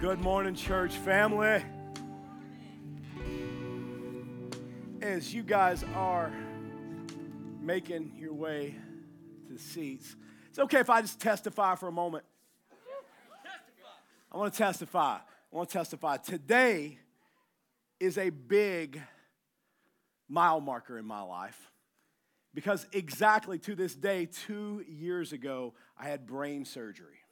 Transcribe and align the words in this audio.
Good 0.00 0.20
morning, 0.20 0.56
church 0.56 0.92
family. 0.96 1.64
As 5.00 5.32
you 5.32 5.44
guys 5.44 5.84
are 5.94 6.32
making 7.60 8.12
your 8.18 8.34
way 8.34 8.74
to 9.48 9.56
seats, 9.56 10.16
it's 10.48 10.58
okay 10.58 10.80
if 10.80 10.90
I 10.90 11.00
just 11.00 11.20
testify 11.20 11.76
for 11.76 11.86
a 11.86 11.92
moment. 11.92 12.24
I 14.32 14.36
want 14.36 14.52
to 14.52 14.58
testify. 14.58 15.18
I 15.18 15.56
want 15.56 15.68
to 15.68 15.78
testify. 15.78 16.16
Today 16.16 16.98
is 18.00 18.18
a 18.18 18.30
big 18.30 19.00
mile 20.28 20.60
marker 20.60 20.98
in 20.98 21.06
my 21.06 21.22
life 21.22 21.70
because 22.52 22.84
exactly 22.92 23.60
to 23.60 23.76
this 23.76 23.94
day, 23.94 24.26
two 24.26 24.84
years 24.88 25.32
ago, 25.32 25.74
I 25.96 26.08
had 26.08 26.26
brain 26.26 26.64
surgery. 26.64 27.23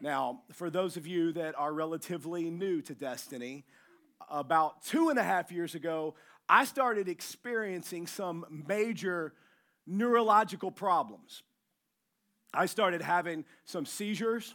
Now, 0.00 0.42
for 0.52 0.70
those 0.70 0.96
of 0.96 1.06
you 1.06 1.32
that 1.32 1.54
are 1.58 1.72
relatively 1.72 2.50
new 2.50 2.82
to 2.82 2.94
Destiny, 2.94 3.64
about 4.28 4.82
two 4.82 5.08
and 5.08 5.18
a 5.18 5.22
half 5.22 5.52
years 5.52 5.74
ago, 5.74 6.14
I 6.48 6.64
started 6.64 7.08
experiencing 7.08 8.06
some 8.06 8.64
major 8.68 9.32
neurological 9.86 10.70
problems. 10.70 11.42
I 12.52 12.66
started 12.66 13.02
having 13.02 13.44
some 13.64 13.86
seizures. 13.86 14.54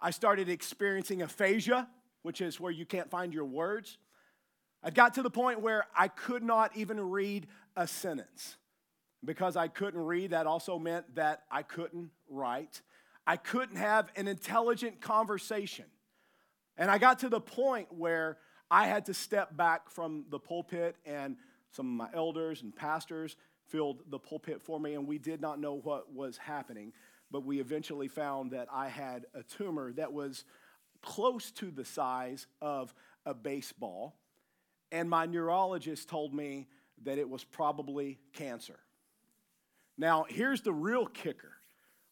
I 0.00 0.10
started 0.10 0.48
experiencing 0.48 1.22
aphasia, 1.22 1.88
which 2.22 2.40
is 2.40 2.60
where 2.60 2.72
you 2.72 2.86
can't 2.86 3.10
find 3.10 3.32
your 3.32 3.44
words. 3.44 3.98
I 4.82 4.90
got 4.90 5.14
to 5.14 5.22
the 5.22 5.30
point 5.30 5.60
where 5.60 5.86
I 5.96 6.08
could 6.08 6.42
not 6.42 6.76
even 6.76 7.00
read 7.00 7.46
a 7.76 7.86
sentence. 7.86 8.56
Because 9.24 9.56
I 9.56 9.68
couldn't 9.68 10.00
read, 10.00 10.30
that 10.30 10.46
also 10.46 10.78
meant 10.78 11.14
that 11.14 11.44
I 11.50 11.62
couldn't 11.62 12.10
write. 12.28 12.82
I 13.26 13.36
couldn't 13.36 13.76
have 13.76 14.10
an 14.16 14.28
intelligent 14.28 15.00
conversation. 15.00 15.86
And 16.76 16.90
I 16.90 16.98
got 16.98 17.20
to 17.20 17.28
the 17.28 17.40
point 17.40 17.88
where 17.92 18.38
I 18.70 18.86
had 18.86 19.06
to 19.06 19.14
step 19.14 19.56
back 19.56 19.90
from 19.90 20.24
the 20.30 20.38
pulpit, 20.38 20.96
and 21.04 21.36
some 21.70 21.86
of 21.86 22.08
my 22.08 22.16
elders 22.16 22.62
and 22.62 22.74
pastors 22.74 23.36
filled 23.68 24.02
the 24.10 24.18
pulpit 24.18 24.62
for 24.62 24.80
me, 24.80 24.94
and 24.94 25.06
we 25.06 25.18
did 25.18 25.40
not 25.40 25.60
know 25.60 25.74
what 25.74 26.12
was 26.12 26.36
happening. 26.36 26.92
But 27.30 27.44
we 27.44 27.60
eventually 27.60 28.08
found 28.08 28.50
that 28.52 28.68
I 28.72 28.88
had 28.88 29.26
a 29.34 29.42
tumor 29.42 29.92
that 29.92 30.12
was 30.12 30.44
close 31.02 31.50
to 31.52 31.70
the 31.70 31.84
size 31.84 32.46
of 32.60 32.94
a 33.24 33.34
baseball. 33.34 34.16
And 34.90 35.08
my 35.08 35.26
neurologist 35.26 36.08
told 36.08 36.34
me 36.34 36.68
that 37.04 37.18
it 37.18 37.28
was 37.28 37.44
probably 37.44 38.18
cancer. 38.32 38.78
Now, 39.96 40.26
here's 40.28 40.60
the 40.60 40.72
real 40.72 41.06
kicker 41.06 41.51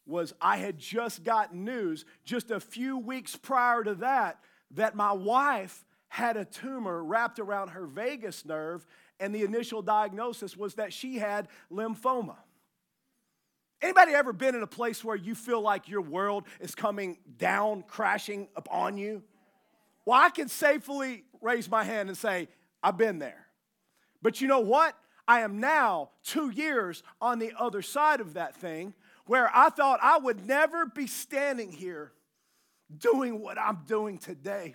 was 0.06 0.34
I 0.40 0.56
had 0.56 0.78
just 0.78 1.24
gotten 1.24 1.64
news 1.64 2.04
just 2.24 2.50
a 2.50 2.60
few 2.60 2.98
weeks 2.98 3.36
prior 3.36 3.84
to 3.84 3.94
that 3.96 4.40
that 4.72 4.94
my 4.94 5.12
wife 5.12 5.84
had 6.08 6.36
a 6.36 6.44
tumor 6.44 7.02
wrapped 7.04 7.38
around 7.38 7.68
her 7.68 7.86
vagus 7.86 8.44
nerve 8.44 8.86
and 9.20 9.34
the 9.34 9.42
initial 9.42 9.82
diagnosis 9.82 10.56
was 10.56 10.74
that 10.74 10.92
she 10.92 11.18
had 11.18 11.48
lymphoma. 11.70 12.36
Anybody 13.82 14.12
ever 14.12 14.32
been 14.32 14.54
in 14.54 14.62
a 14.62 14.66
place 14.66 15.04
where 15.04 15.16
you 15.16 15.34
feel 15.34 15.60
like 15.60 15.88
your 15.88 16.02
world 16.02 16.44
is 16.60 16.74
coming 16.74 17.18
down, 17.38 17.82
crashing 17.86 18.48
upon 18.56 18.98
you? 18.98 19.22
Well, 20.04 20.20
I 20.20 20.30
can 20.30 20.48
safely 20.48 21.24
raise 21.40 21.70
my 21.70 21.84
hand 21.84 22.08
and 22.08 22.18
say, 22.18 22.48
I've 22.82 22.98
been 22.98 23.18
there. 23.18 23.46
But 24.20 24.40
you 24.40 24.48
know 24.48 24.60
what? 24.60 24.96
I 25.26 25.40
am 25.40 25.60
now 25.60 26.10
two 26.24 26.50
years 26.50 27.02
on 27.20 27.38
the 27.38 27.52
other 27.58 27.82
side 27.82 28.20
of 28.20 28.34
that 28.34 28.56
thing 28.56 28.94
where 29.30 29.48
I 29.54 29.70
thought 29.70 30.00
I 30.02 30.18
would 30.18 30.44
never 30.44 30.86
be 30.86 31.06
standing 31.06 31.70
here 31.70 32.10
doing 32.98 33.40
what 33.40 33.60
I'm 33.60 33.84
doing 33.86 34.18
today. 34.18 34.74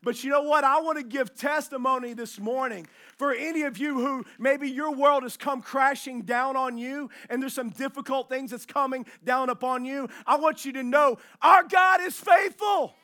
But 0.00 0.22
you 0.22 0.30
know 0.30 0.42
what? 0.42 0.62
I 0.62 0.80
want 0.80 0.98
to 0.98 1.02
give 1.02 1.34
testimony 1.34 2.12
this 2.12 2.38
morning 2.38 2.86
for 3.16 3.32
any 3.32 3.62
of 3.62 3.78
you 3.78 3.94
who 3.94 4.24
maybe 4.38 4.70
your 4.70 4.94
world 4.94 5.24
has 5.24 5.36
come 5.36 5.60
crashing 5.60 6.22
down 6.22 6.56
on 6.56 6.78
you 6.78 7.10
and 7.28 7.42
there's 7.42 7.54
some 7.54 7.70
difficult 7.70 8.28
things 8.28 8.52
that's 8.52 8.64
coming 8.64 9.06
down 9.24 9.50
upon 9.50 9.84
you. 9.84 10.08
I 10.24 10.36
want 10.36 10.64
you 10.64 10.72
to 10.74 10.84
know 10.84 11.18
our 11.42 11.64
God 11.64 12.00
is 12.00 12.14
faithful. 12.14 12.94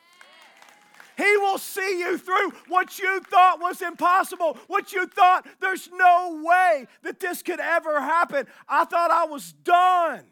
He 1.17 1.35
will 1.35 1.57
see 1.57 1.99
you 1.99 2.17
through 2.17 2.51
what 2.69 2.97
you 2.97 3.19
thought 3.19 3.59
was 3.59 3.81
impossible, 3.81 4.57
what 4.67 4.93
you 4.93 5.05
thought 5.07 5.45
there's 5.59 5.89
no 5.91 6.41
way 6.45 6.87
that 7.01 7.19
this 7.19 7.43
could 7.43 7.59
ever 7.59 7.99
happen. 7.99 8.47
I 8.69 8.85
thought 8.85 9.11
I 9.11 9.25
was 9.25 9.51
done. 9.51 10.23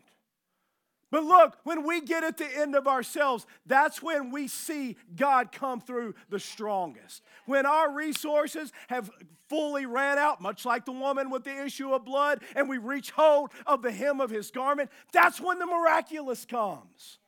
But 1.12 1.26
look, 1.26 1.58
when 1.66 1.86
we 1.86 2.00
get 2.00 2.24
at 2.24 2.38
the 2.38 2.48
end 2.48 2.74
of 2.74 2.88
ourselves, 2.88 3.46
that's 3.66 4.02
when 4.02 4.32
we 4.32 4.48
see 4.48 4.96
God 5.14 5.52
come 5.52 5.82
through 5.82 6.16
the 6.30 6.40
strongest. 6.40 7.22
When 7.46 7.66
our 7.66 7.92
resources 7.94 8.72
have 8.88 9.12
fully 9.50 9.86
ran 9.86 10.18
out, 10.18 10.40
much 10.40 10.66
like 10.66 10.86
the 10.86 10.94
woman 10.94 11.30
with 11.30 11.44
the 11.44 11.66
issue 11.66 11.94
of 11.94 12.06
blood, 12.06 12.42
and 12.56 12.70
we 12.70 12.78
reach 12.78 13.12
hold 13.12 13.52
of 13.68 13.82
the 13.82 13.92
hem 13.92 14.22
of 14.22 14.30
his 14.30 14.52
garment, 14.52 14.90
that's 15.12 15.42
when 15.42 15.60
the 15.60 15.66
miraculous 15.66 16.46
comes. 16.46 17.20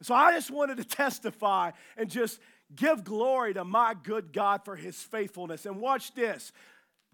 So 0.00 0.14
I 0.14 0.32
just 0.32 0.52
wanted 0.52 0.76
to 0.76 0.84
testify 0.96 1.72
and 1.96 2.08
just 2.08 2.38
give 2.76 3.02
glory 3.02 3.54
to 3.54 3.64
my 3.64 3.96
good 4.00 4.32
God 4.32 4.64
for 4.64 4.76
his 4.76 4.96
faithfulness. 4.96 5.66
And 5.66 5.80
watch 5.80 6.14
this. 6.14 6.52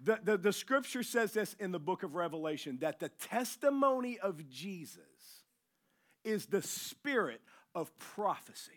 The, 0.02 0.18
the, 0.22 0.36
the 0.36 0.52
scripture 0.52 1.02
says 1.02 1.32
this 1.32 1.54
in 1.58 1.72
the 1.72 1.78
book 1.78 2.02
of 2.02 2.14
Revelation 2.14 2.78
that 2.80 3.00
the 3.00 3.08
testimony 3.08 4.18
of 4.18 4.48
Jesus 4.50 5.09
is 6.24 6.46
the 6.46 6.62
spirit 6.62 7.40
of 7.74 7.96
prophecy. 7.98 8.72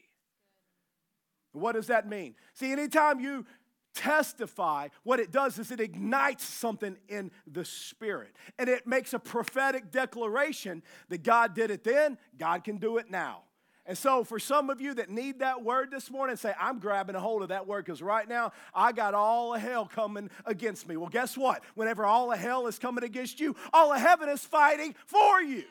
What 1.54 1.74
does 1.74 1.88
that 1.88 2.08
mean? 2.08 2.36
See, 2.54 2.72
anytime 2.72 3.20
you 3.20 3.46
testify, 3.94 4.88
what 5.04 5.20
it 5.20 5.31
does 5.31 5.59
is 5.59 5.72
it 5.72 5.80
ignites 5.80 6.44
something 6.44 6.98
in 7.08 7.32
the 7.46 7.64
spirit. 7.64 8.36
And 8.58 8.70
it 8.70 8.88
makes 8.88 9.14
a 9.14 9.20
prophetic 9.20 9.92
declaration 9.92 10.82
that 11.09 11.24
God 11.24 11.53
did 11.53 11.72
it 11.72 11.84
then, 11.84 12.18
God 12.38 12.64
can 12.64 12.78
do 12.78 12.98
it 12.98 13.09
now. 13.09 13.44
And 13.86 13.98
so, 13.98 14.24
for 14.24 14.40
some 14.40 14.70
of 14.70 14.80
you 14.80 14.94
that 14.94 15.09
need 15.09 15.40
that 15.40 15.62
word 15.62 15.92
this 15.92 16.09
morning, 16.09 16.38
say, 16.38 16.53
I'm 16.58 16.80
grabbing 16.80 17.16
a 17.16 17.20
hold 17.20 17.42
of 17.42 17.50
that 17.50 17.68
word 17.68 17.84
because 17.84 18.02
right 18.02 18.28
now 18.28 18.53
I 18.74 18.94
got 18.94 19.14
all 19.14 19.53
of 19.53 19.62
hell 19.62 19.86
coming 19.86 20.30
against 20.46 20.88
me. 20.88 20.96
Well, 20.96 21.09
guess 21.09 21.38
what? 21.38 21.62
Whenever 21.76 22.06
all 22.06 22.32
of 22.32 22.40
hell 22.40 22.68
is 22.68 22.80
coming 22.80 23.03
against 23.03 23.42
you, 23.42 23.58
all 23.74 23.92
of 23.92 24.00
heaven 24.00 24.30
is 24.30 24.40
fighting 24.40 24.96
for 25.06 25.42
you. 25.42 25.66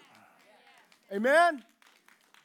Amen? 1.13 1.63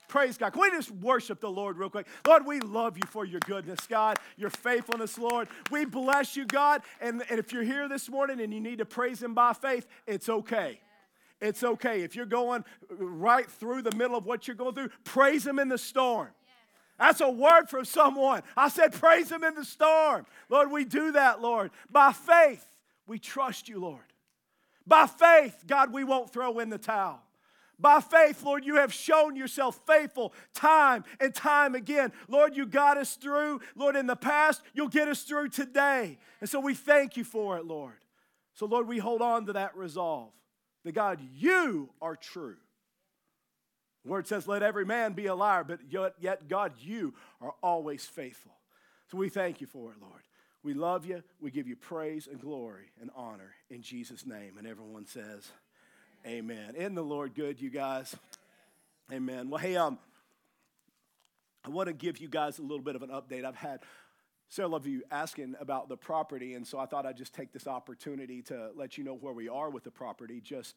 Praise 0.08 0.38
God. 0.38 0.54
Can 0.54 0.62
we 0.62 0.72
just 0.72 0.92
worship 0.92 1.42
the 1.42 1.50
Lord 1.50 1.78
real 1.78 1.90
quick? 1.90 2.08
Lord, 2.26 2.46
we 2.46 2.60
love 2.62 2.98
you 2.98 3.04
for 3.10 3.26
your 3.26 3.42
goodness, 3.42 3.80
God, 3.88 4.18
your 4.38 4.50
faithfulness, 4.50 5.18
Lord. 5.18 5.50
We 5.70 5.86
bless 5.86 6.36
you, 6.36 6.46
God. 6.46 6.82
And, 7.02 7.24
and 7.30 7.40
if 7.40 7.52
you're 7.52 7.64
here 7.64 7.90
this 7.90 8.10
morning 8.10 8.40
and 8.40 8.54
you 8.54 8.62
need 8.62 8.78
to 8.78 8.86
praise 8.86 9.22
Him 9.22 9.34
by 9.34 9.54
faith, 9.54 9.86
it's 10.06 10.30
okay. 10.30 10.80
It's 11.42 11.64
okay. 11.64 12.04
If 12.04 12.16
you're 12.16 12.26
going 12.26 12.64
right 12.90 13.50
through 13.50 13.82
the 13.82 13.96
middle 13.96 14.18
of 14.18 14.26
what 14.26 14.48
you're 14.48 14.56
going 14.56 14.76
through, 14.76 14.90
praise 15.04 15.46
Him 15.46 15.60
in 15.60 15.68
the 15.68 15.78
storm. 15.78 16.30
That's 16.98 17.22
a 17.22 17.30
word 17.30 17.70
from 17.70 17.86
someone. 17.86 18.44
I 18.56 18.70
said, 18.70 18.94
praise 18.94 19.30
Him 19.30 19.44
in 19.44 19.56
the 19.56 19.66
storm. 19.66 20.26
Lord, 20.50 20.72
we 20.72 20.86
do 20.86 21.12
that, 21.12 21.42
Lord. 21.42 21.72
By 21.92 22.14
faith, 22.14 22.66
we 23.06 23.20
trust 23.20 23.68
you, 23.68 23.80
Lord. 23.80 24.02
By 24.88 25.06
faith, 25.06 25.66
God, 25.68 25.92
we 25.92 26.06
won't 26.06 26.32
throw 26.32 26.60
in 26.60 26.70
the 26.70 26.78
towel. 26.78 27.22
By 27.80 28.00
faith, 28.00 28.44
Lord, 28.44 28.66
you 28.66 28.76
have 28.76 28.92
shown 28.92 29.36
yourself 29.36 29.80
faithful 29.86 30.34
time 30.54 31.04
and 31.20 31.34
time 31.34 31.76
again. 31.76 32.12
Lord, 32.28 32.58
you 32.58 32.66
got 32.66 32.98
us 32.98 33.16
through. 33.16 33.62
Lord, 33.76 33.96
in 33.96 34.08
the 34.08 34.16
past, 34.16 34.64
you'll 34.74 34.88
get 34.88 35.08
us 35.08 35.22
through 35.22 35.50
today. 35.50 36.18
And 36.42 36.50
so 36.50 36.60
we 36.60 36.74
thank 36.74 37.18
you 37.18 37.24
for 37.24 37.58
it, 37.58 37.66
Lord. 37.66 37.98
So, 38.56 38.66
Lord, 38.66 38.88
we 38.88 38.98
hold 38.98 39.22
on 39.22 39.46
to 39.46 39.54
that 39.54 39.78
resolve 39.78 40.32
that 40.84 40.94
God, 40.94 41.20
you 41.36 41.90
are 42.02 42.16
true. 42.16 42.56
The 44.04 44.10
word 44.10 44.26
says, 44.26 44.48
let 44.48 44.64
every 44.64 44.86
man 44.86 45.14
be 45.14 45.26
a 45.26 45.36
liar, 45.36 45.64
but 45.64 45.80
yet, 45.90 46.48
God, 46.48 46.74
you 46.80 47.14
are 47.42 47.54
always 47.62 48.06
faithful. 48.06 48.54
So 49.12 49.18
we 49.18 49.30
thank 49.30 49.62
you 49.62 49.68
for 49.68 49.92
it, 49.92 49.98
Lord. 50.02 50.22
We 50.64 50.74
love 50.74 51.06
you. 51.06 51.24
We 51.40 51.52
give 51.52 51.68
you 51.68 51.76
praise 51.76 52.28
and 52.28 52.40
glory 52.40 52.86
and 53.00 53.12
honor 53.16 53.54
in 53.70 53.82
Jesus' 53.82 54.26
name. 54.26 54.58
And 54.58 54.66
everyone 54.66 55.06
says, 55.06 55.52
Amen. 56.28 56.76
Isn't 56.76 56.96
the 56.96 57.02
Lord 57.02 57.36
good, 57.36 57.62
you 57.62 57.70
guys? 57.70 58.14
Amen. 59.14 59.50
Well, 59.50 59.60
hey, 59.60 59.78
um, 59.78 59.98
I 61.64 61.70
want 61.70 61.88
to 61.88 61.94
give 61.94 62.18
you 62.18 62.28
guys 62.28 62.60
a 62.60 62.64
little 62.64 62.82
bit 62.82 62.98
of 62.98 63.02
an 63.02 63.12
update. 63.12 63.46
I've 63.46 63.56
had 63.56 63.80
several 64.50 64.76
of 64.76 64.86
you 64.86 65.04
asking 65.10 65.56
about 65.58 65.88
the 65.88 65.96
property, 65.96 66.56
and 66.56 66.68
so 66.68 66.80
I 66.80 66.86
thought 66.86 67.06
I'd 67.06 67.16
just 67.16 67.34
take 67.34 67.54
this 67.54 67.66
opportunity 67.66 68.42
to 68.42 68.72
let 68.76 68.98
you 68.98 69.06
know 69.06 69.14
where 69.14 69.32
we 69.32 69.48
are 69.48 69.70
with 69.70 69.86
the 69.86 69.92
property. 69.92 70.42
Just 70.42 70.76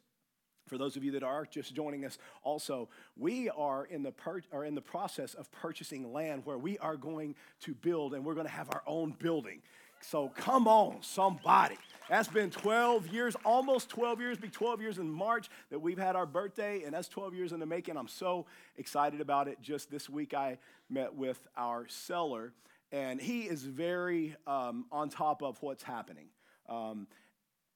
for 0.68 0.78
those 0.78 0.96
of 0.96 1.02
you 1.02 1.10
that 1.12 1.24
are 1.24 1.44
just 1.46 1.74
joining 1.74 2.04
us, 2.04 2.16
also, 2.44 2.88
we 3.16 3.50
are 3.50 3.86
in 3.86 4.04
the 4.04 4.12
per- 4.12 4.42
are 4.52 4.64
in 4.64 4.76
the 4.76 4.80
process 4.80 5.34
of 5.34 5.50
purchasing 5.50 6.12
land 6.12 6.42
where 6.44 6.58
we 6.58 6.78
are 6.78 6.96
going 6.96 7.34
to 7.62 7.74
build, 7.74 8.14
and 8.14 8.24
we're 8.24 8.34
going 8.34 8.46
to 8.46 8.52
have 8.52 8.68
our 8.70 8.84
own 8.86 9.16
building. 9.18 9.62
So 10.00 10.28
come 10.36 10.66
on, 10.66 10.98
somebody. 11.02 11.76
That's 12.08 12.28
been 12.28 12.50
12 12.50 13.06
years, 13.08 13.36
almost 13.44 13.88
12 13.90 14.20
years, 14.20 14.36
be 14.36 14.48
12 14.48 14.80
years 14.80 14.98
in 14.98 15.08
March 15.08 15.48
that 15.70 15.78
we've 15.78 15.98
had 15.98 16.16
our 16.16 16.26
birthday, 16.26 16.82
and 16.82 16.92
that's 16.92 17.06
12 17.06 17.34
years 17.34 17.52
in 17.52 17.60
the 17.60 17.66
making. 17.66 17.96
I'm 17.96 18.08
so 18.08 18.46
excited 18.76 19.20
about 19.20 19.46
it. 19.46 19.58
Just 19.62 19.92
this 19.92 20.10
week, 20.10 20.34
I 20.34 20.58
met 20.88 21.14
with 21.14 21.38
our 21.56 21.86
seller, 21.86 22.52
and 22.90 23.20
he 23.20 23.42
is 23.42 23.62
very 23.62 24.34
um, 24.48 24.86
on 24.90 25.08
top 25.08 25.42
of 25.42 25.62
what's 25.62 25.84
happening. 25.84 26.26
Um, 26.68 27.06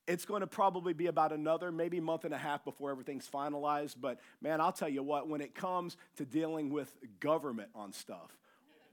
it's 0.09 0.25
going 0.25 0.41
to 0.41 0.47
probably 0.47 0.93
be 0.93 1.07
about 1.07 1.33
another 1.33 1.71
maybe 1.71 2.01
month 2.01 2.25
and 2.25 2.35
a 2.35 2.39
half 2.39 2.65
before 2.65 2.91
everything's 2.91 3.29
finalized. 3.29 3.97
But 4.01 4.19
man, 4.43 4.61
I'll 4.61 4.73
tell 4.73 4.89
you 4.89 5.03
what, 5.03 5.29
when 5.29 5.41
it 5.41 5.55
comes 5.55 5.97
to 6.17 6.25
dealing 6.25 6.71
with 6.71 6.93
government 7.21 7.69
on 7.75 7.93
stuff, 7.93 8.37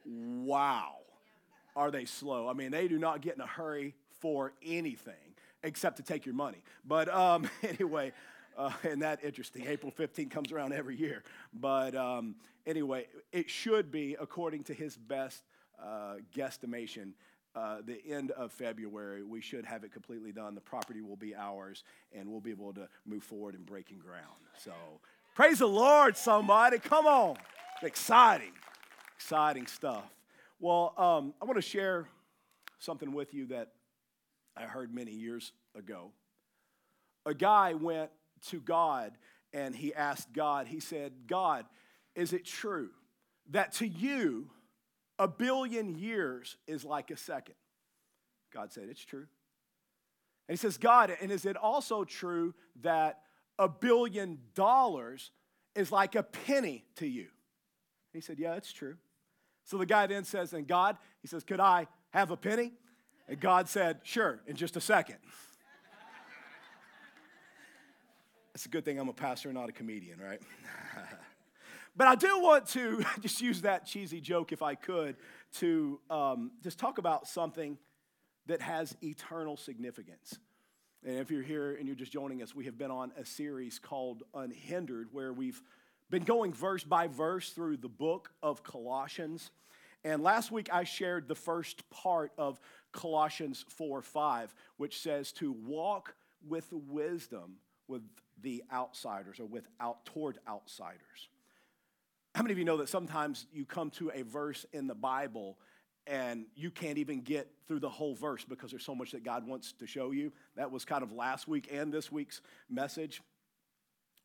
wow, 0.06 0.98
are 1.76 1.92
they 1.92 2.06
slow? 2.06 2.48
I 2.48 2.54
mean, 2.54 2.72
they 2.72 2.88
do 2.88 3.00
not 3.00 3.22
get 3.22 3.36
in 3.36 3.42
a 3.42 3.48
hurry 3.48 3.96
for 4.20 4.54
anything 4.66 5.14
except 5.64 5.98
to 5.98 6.04
take 6.04 6.26
your 6.26 6.36
money. 6.36 6.64
But 6.86 7.10
um, 7.10 7.50
anyway, 7.64 8.14
uh, 8.58 8.72
and 8.84 9.02
that 9.02 9.24
interesting. 9.24 9.66
April 9.68 9.92
15 9.92 10.30
comes 10.30 10.52
around 10.52 10.74
every 10.74 10.96
year. 10.96 11.24
But 11.54 11.96
um, 11.96 12.36
anyway, 12.66 13.08
it 13.32 13.50
should 13.50 13.92
be, 13.92 14.16
according 14.20 14.64
to 14.66 14.74
his 14.74 14.98
best 14.98 15.44
uh, 15.82 16.16
guesstimation, 16.36 17.14
uh, 17.54 17.78
the 17.86 18.00
end 18.10 18.32
of 18.32 18.52
February, 18.52 19.24
we 19.24 19.42
should 19.42 19.66
have 19.66 19.84
it 19.84 19.92
completely 19.92 20.32
done. 20.32 20.56
The 20.56 20.62
property 20.62 21.02
will 21.02 21.18
be 21.18 21.36
ours, 21.36 21.84
and 22.14 22.30
we'll 22.30 22.40
be 22.40 22.52
able 22.52 22.74
to 22.74 22.88
move 23.06 23.24
forward 23.24 23.56
in 23.56 23.64
breaking 23.64 24.00
ground. 24.00 24.26
So, 24.58 24.72
praise 25.36 25.60
the 25.60 25.68
Lord, 25.68 26.16
somebody. 26.16 26.80
Come 26.80 27.08
on. 27.08 27.36
Exciting, 27.84 28.54
exciting 29.18 29.68
stuff. 29.68 30.10
Well, 30.62 30.94
um, 30.96 31.34
I 31.42 31.46
want 31.46 31.58
to 31.58 31.62
share 31.64 32.08
something 32.78 33.14
with 33.14 33.34
you 33.34 33.48
that 33.48 33.70
I 34.56 34.66
heard 34.66 34.94
many 34.94 35.12
years 35.12 35.54
ago. 35.76 36.12
A 37.26 37.34
guy 37.34 37.74
went 37.74 38.12
to 38.50 38.60
God 38.60 39.14
and 39.54 39.76
he 39.76 39.92
asked 39.92 40.32
God, 40.34 40.68
he 40.68 40.80
said, 40.80 41.14
God, 41.26 41.66
is 42.14 42.32
it 42.32 42.46
true 42.46 42.92
that 43.50 43.72
to 43.74 43.88
you 43.88 44.52
a 45.18 45.28
billion 45.28 45.96
years 45.96 46.58
is 46.68 46.86
like 46.86 47.10
a 47.10 47.18
second? 47.18 47.56
God 48.54 48.72
said, 48.72 48.84
It's 48.88 49.04
true. 49.04 49.26
And 50.48 50.56
he 50.56 50.58
says, 50.58 50.78
God, 50.78 51.12
and 51.22 51.32
is 51.32 51.46
it 51.46 51.58
also 51.58 52.04
true 52.04 52.54
that 52.82 53.22
a 53.58 53.68
billion 53.68 54.38
dollars 54.54 55.32
is 55.76 55.92
like 55.92 56.14
a 56.14 56.22
penny 56.22 56.86
to 56.98 57.08
you? 57.08 57.30
He 58.14 58.22
said, 58.22 58.38
Yeah, 58.38 58.54
it's 58.54 58.72
true. 58.72 58.98
So 59.64 59.78
the 59.78 59.86
guy 59.86 60.08
then 60.08 60.24
says, 60.24 60.54
And 60.54 60.68
God, 60.68 60.98
he 61.22 61.28
says, 61.28 61.44
Could 61.44 61.60
I 61.60 61.88
have 62.12 62.32
a 62.32 62.38
penny? 62.38 62.74
And 63.28 63.40
God 63.40 63.70
said, 63.70 64.00
Sure, 64.04 64.42
in 64.48 64.56
just 64.56 64.76
a 64.76 64.82
second. 64.82 65.18
It's 68.54 68.66
a 68.66 68.70
good 68.70 68.84
thing 68.84 69.00
I'm 69.00 69.08
a 69.08 69.14
pastor, 69.14 69.52
not 69.54 69.70
a 69.70 69.72
comedian, 69.72 70.20
right? 70.20 70.42
but 71.96 72.08
I 72.08 72.16
do 72.16 72.42
want 72.42 72.68
to 72.70 73.04
just 73.22 73.42
use 73.42 73.62
that 73.62 73.86
cheesy 73.86 74.20
joke, 74.20 74.52
if 74.52 74.62
I 74.62 74.76
could, 74.76 75.16
to 75.60 76.00
um, 76.10 76.52
just 76.62 76.78
talk 76.78 76.98
about 76.98 77.28
something 77.28 77.78
that 78.48 78.62
has 78.62 78.96
eternal 79.02 79.56
significance. 79.56 80.38
And 81.04 81.18
if 81.18 81.32
you're 81.32 81.42
here 81.44 81.76
and 81.76 81.88
you're 81.88 81.96
just 81.96 82.12
joining 82.12 82.44
us, 82.44 82.54
we 82.54 82.66
have 82.66 82.78
been 82.78 82.92
on 82.92 83.12
a 83.18 83.26
series 83.26 83.80
called 83.80 84.24
Unhindered, 84.34 85.08
where 85.12 85.34
we've 85.34 85.62
been 86.12 86.24
going 86.24 86.54
verse 86.54 86.84
by 86.84 87.08
verse 87.08 87.50
through 87.52 87.78
the 87.78 87.90
book 87.90 88.30
of 88.44 88.64
Colossians. 88.64 89.50
And 90.04 90.22
last 90.22 90.52
week 90.52 90.70
I 90.72 90.84
shared 90.84 91.28
the 91.28 91.36
first 91.36 91.90
part 91.90 92.34
of 92.38 92.60
Colossians 92.92 93.66
4 93.70 94.02
5, 94.02 94.54
which 94.78 95.00
says 95.00 95.32
to 95.34 95.54
walk 95.54 96.14
with 96.46 96.68
wisdom 96.72 97.56
with 97.88 98.02
the 98.42 98.62
outsiders 98.72 99.40
or 99.40 99.46
with 99.46 99.68
out 99.80 100.06
toward 100.06 100.38
outsiders. 100.48 101.30
How 102.36 102.44
many 102.44 102.54
of 102.54 102.58
you 102.58 102.66
know 102.66 102.78
that 102.78 102.90
sometimes 102.90 103.46
you 103.54 103.66
come 103.66 103.90
to 103.92 104.12
a 104.14 104.24
verse 104.24 104.66
in 104.74 104.88
the 104.88 104.96
Bible 104.96 105.58
and 106.08 106.46
you 106.56 106.72
can't 106.72 106.98
even 106.98 107.22
get 107.22 107.50
through 107.68 107.80
the 107.80 107.90
whole 107.90 108.16
verse 108.16 108.44
because 108.44 108.72
there's 108.72 108.86
so 108.86 108.96
much 108.96 109.12
that 109.12 109.24
God 109.24 109.48
wants 109.48 109.74
to 109.74 109.88
show 109.88 110.12
you? 110.12 110.34
That 110.56 110.72
was 110.72 110.84
kind 110.84 111.04
of 111.04 111.14
last 111.14 111.48
week 111.48 111.70
and 111.72 111.94
this 111.94 112.12
week's 112.12 112.42
message. 112.70 113.22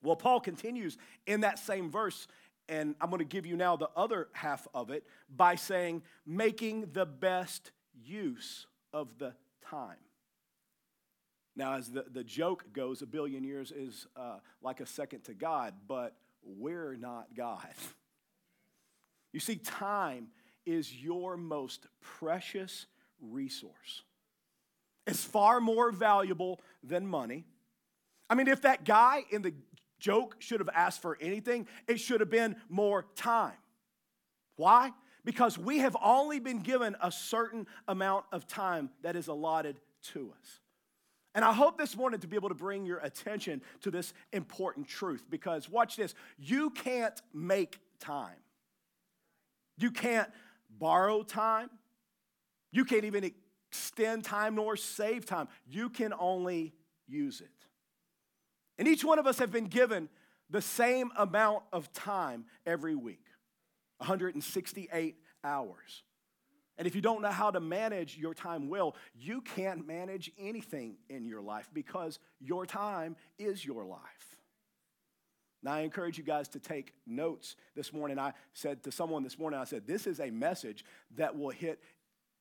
Well, 0.06 0.16
Paul 0.16 0.40
continues 0.40 0.96
in 1.26 1.40
that 1.40 1.58
same 1.58 1.90
verse, 1.90 2.28
and 2.68 2.94
I'm 3.00 3.10
going 3.10 3.18
to 3.18 3.24
give 3.24 3.44
you 3.44 3.56
now 3.56 3.76
the 3.76 3.90
other 3.96 4.28
half 4.32 4.68
of 4.72 4.90
it 4.90 5.04
by 5.34 5.56
saying, 5.56 6.02
making 6.24 6.90
the 6.92 7.04
best 7.04 7.72
use 8.04 8.66
of 8.92 9.18
the 9.18 9.34
time. 9.68 9.96
Now, 11.56 11.74
as 11.74 11.88
the, 11.88 12.04
the 12.08 12.22
joke 12.22 12.66
goes, 12.72 13.02
a 13.02 13.06
billion 13.06 13.42
years 13.42 13.72
is 13.72 14.06
uh, 14.14 14.38
like 14.62 14.80
a 14.80 14.86
second 14.86 15.24
to 15.24 15.34
God, 15.34 15.74
but 15.88 16.14
we're 16.42 16.96
not 16.96 17.34
God. 17.36 17.66
You 19.32 19.40
see, 19.40 19.56
time 19.56 20.28
is 20.64 20.94
your 20.94 21.36
most 21.36 21.88
precious 22.00 22.86
resource. 23.20 24.02
It's 25.06 25.22
far 25.22 25.60
more 25.60 25.92
valuable 25.92 26.62
than 26.82 27.06
money. 27.06 27.44
I 28.30 28.34
mean, 28.34 28.48
if 28.48 28.62
that 28.62 28.84
guy 28.84 29.24
in 29.30 29.42
the 29.42 29.52
joke 29.98 30.36
should 30.38 30.60
have 30.60 30.70
asked 30.74 31.02
for 31.02 31.16
anything, 31.20 31.66
it 31.86 32.00
should 32.00 32.20
have 32.20 32.30
been 32.30 32.56
more 32.68 33.06
time. 33.14 33.54
Why? 34.56 34.92
because 35.26 35.58
we 35.58 35.80
have 35.80 35.96
only 36.02 36.38
been 36.38 36.60
given 36.60 36.96
a 37.02 37.10
certain 37.10 37.66
amount 37.88 38.24
of 38.32 38.46
time 38.46 38.88
that 39.02 39.16
is 39.16 39.26
allotted 39.26 39.78
to 40.00 40.32
us. 40.40 40.60
And 41.34 41.44
I 41.44 41.52
hope 41.52 41.76
this 41.76 41.94
morning 41.96 42.20
to 42.20 42.28
be 42.28 42.36
able 42.36 42.48
to 42.48 42.54
bring 42.54 42.86
your 42.86 42.98
attention 42.98 43.60
to 43.82 43.90
this 43.90 44.14
important 44.32 44.88
truth 44.88 45.24
because 45.28 45.68
watch 45.68 45.96
this 45.96 46.14
you 46.38 46.70
can't 46.70 47.20
make 47.34 47.78
time, 47.98 48.38
you 49.76 49.90
can't 49.90 50.30
borrow 50.70 51.22
time, 51.22 51.70
you 52.70 52.84
can't 52.84 53.04
even 53.04 53.30
extend 53.70 54.24
time 54.24 54.54
nor 54.54 54.76
save 54.76 55.26
time. 55.26 55.48
You 55.68 55.90
can 55.90 56.14
only 56.18 56.72
use 57.08 57.40
it. 57.40 57.50
And 58.78 58.86
each 58.86 59.04
one 59.04 59.18
of 59.18 59.26
us 59.26 59.38
have 59.38 59.50
been 59.50 59.66
given 59.66 60.08
the 60.50 60.62
same 60.62 61.10
amount 61.16 61.62
of 61.72 61.92
time 61.92 62.44
every 62.66 62.94
week. 62.94 63.24
168 63.98 65.16
hours. 65.42 66.02
And 66.78 66.86
if 66.86 66.94
you 66.94 67.00
don't 67.00 67.22
know 67.22 67.30
how 67.30 67.50
to 67.50 67.60
manage 67.60 68.18
your 68.18 68.34
time 68.34 68.68
well, 68.68 68.96
you 69.14 69.40
can't 69.40 69.86
manage 69.86 70.30
anything 70.38 70.96
in 71.08 71.26
your 71.26 71.40
life 71.40 71.70
because 71.72 72.18
your 72.38 72.66
time 72.66 73.16
is 73.38 73.64
your 73.64 73.84
life. 73.86 74.36
Now, 75.62 75.72
I 75.72 75.80
encourage 75.80 76.18
you 76.18 76.24
guys 76.24 76.48
to 76.48 76.60
take 76.60 76.92
notes 77.06 77.56
this 77.74 77.92
morning. 77.92 78.18
I 78.18 78.34
said 78.52 78.82
to 78.84 78.92
someone 78.92 79.22
this 79.22 79.38
morning, 79.38 79.58
I 79.58 79.64
said, 79.64 79.86
this 79.86 80.06
is 80.06 80.20
a 80.20 80.30
message 80.30 80.84
that 81.16 81.36
will 81.36 81.50
hit 81.50 81.82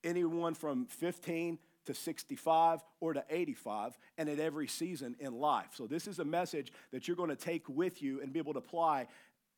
anyone 0.03 0.53
from 0.53 0.85
15 0.85 1.57
to 1.85 1.93
65 1.93 2.83
or 2.99 3.13
to 3.13 3.23
85 3.29 3.97
and 4.17 4.29
at 4.29 4.39
every 4.39 4.67
season 4.67 5.15
in 5.19 5.33
life. 5.33 5.69
So, 5.73 5.87
this 5.87 6.07
is 6.07 6.19
a 6.19 6.25
message 6.25 6.71
that 6.91 7.07
you're 7.07 7.17
going 7.17 7.29
to 7.29 7.35
take 7.35 7.67
with 7.69 8.01
you 8.01 8.21
and 8.21 8.33
be 8.33 8.39
able 8.39 8.53
to 8.53 8.59
apply 8.59 9.07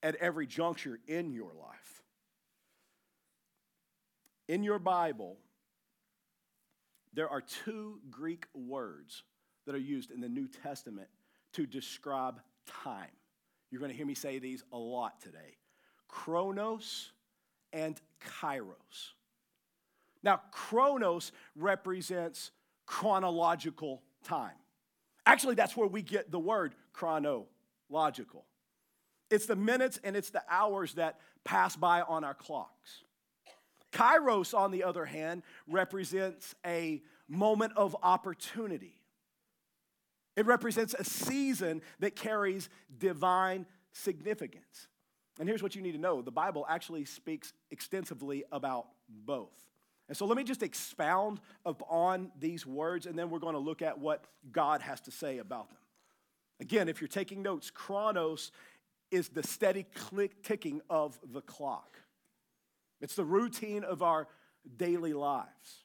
at 0.04 0.16
every 0.16 0.46
juncture 0.46 1.00
in 1.08 1.32
your 1.32 1.52
life. 1.54 2.04
In 4.48 4.64
your 4.64 4.80
Bible, 4.80 5.38
there 7.14 7.30
are 7.30 7.42
two 7.42 8.00
Greek 8.10 8.46
words 8.54 9.24
that 9.66 9.76
are 9.76 9.80
used 9.80 10.12
in 10.12 10.22
the 10.22 10.30
New 10.30 10.48
Testament 10.48 11.08
to 11.54 11.66
describe 11.66 12.40
time. 12.84 13.10
You're 13.72 13.80
going 13.80 13.92
to 13.92 13.98
hear 13.98 14.06
me 14.06 14.14
say 14.14 14.40
these 14.40 14.64
a 14.72 14.78
lot 14.78 15.22
today 15.22 15.58
chronos 16.08 17.12
and 17.74 18.00
kairos. 18.42 19.12
Now, 20.24 20.42
chronos 20.52 21.32
represents 21.56 22.52
chronological 22.86 24.04
time. 24.24 24.56
Actually, 25.26 25.56
that's 25.56 25.76
where 25.76 25.88
we 25.88 26.02
get 26.02 26.32
the 26.32 26.40
word 26.40 26.74
chronological. 26.94 28.46
It's 29.30 29.46
the 29.46 29.56
minutes 29.56 30.00
and 30.04 30.16
it's 30.16 30.30
the 30.30 30.44
hours 30.50 30.94
that 30.94 31.20
pass 31.44 31.76
by 31.76 32.02
on 32.02 32.24
our 32.24 32.34
clocks. 32.34 33.04
Kairos, 33.92 34.58
on 34.58 34.72
the 34.72 34.84
other 34.84 35.06
hand, 35.06 35.44
represents 35.68 36.56
a 36.66 37.02
moment 37.28 37.74
of 37.76 37.96
opportunity. 38.04 39.02
It 40.36 40.46
represents 40.46 40.94
a 40.94 41.04
season 41.04 41.82
that 42.00 42.16
carries 42.16 42.70
divine 42.98 43.66
significance. 43.92 44.88
And 45.40 45.48
here's 45.50 45.64
what 45.64 45.76
you 45.76 45.82
need 45.82 45.94
to 45.94 45.98
know 45.98 46.22
the 46.22 46.32
Bible 46.32 46.66
actually 46.70 47.06
speaks 47.06 47.54
extensively 47.72 48.44
about 48.52 48.88
both. 49.10 49.67
And 50.08 50.16
so 50.16 50.26
let 50.26 50.38
me 50.38 50.44
just 50.44 50.64
expound 50.64 51.40
upon 51.66 52.32
these 52.40 52.66
words, 52.66 53.06
and 53.06 53.18
then 53.18 53.30
we're 53.30 53.40
going 53.40 53.56
to 53.56 53.60
look 53.60 53.82
at 53.82 54.00
what 54.00 54.26
God 54.52 54.82
has 54.82 55.02
to 55.02 55.12
say 55.12 55.40
about 55.40 55.70
them. 55.70 55.80
Again, 56.60 56.88
if 56.88 57.02
you're 57.02 57.08
taking 57.08 57.42
notes, 57.42 57.70
chronos 57.70 58.52
is 59.12 59.30
the 59.30 59.44
steady 59.44 59.84
click 59.84 60.44
ticking 60.44 60.82
of 60.90 61.20
the 61.32 61.42
clock. 61.42 61.98
It's 63.02 63.16
the 63.16 63.26
routine 63.26 63.84
of 63.84 64.02
our 64.02 64.28
daily 64.78 65.14
lives. 65.14 65.84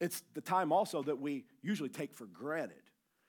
It's 0.00 0.22
the 0.34 0.40
time 0.40 0.72
also 0.72 1.02
that 1.04 1.20
we 1.20 1.44
usually 1.62 1.88
take 1.88 2.14
for 2.14 2.26
granted. 2.26 2.82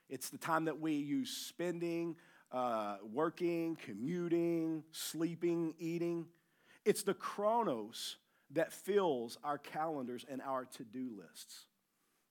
It's 0.08 0.28
the 0.28 0.38
time 0.38 0.66
that 0.66 0.80
we 0.80 0.92
use 0.92 1.30
spending, 1.30 2.16
uh, 2.52 2.96
working, 3.12 3.76
commuting, 3.76 4.84
sleeping, 4.92 5.74
eating. 5.78 6.26
It's 6.84 7.02
the 7.02 7.14
chronos 7.14 8.16
that 8.52 8.72
fills 8.72 9.38
our 9.42 9.58
calendars 9.58 10.24
and 10.28 10.40
our 10.40 10.64
to 10.64 10.84
do 10.84 11.10
lists. 11.16 11.66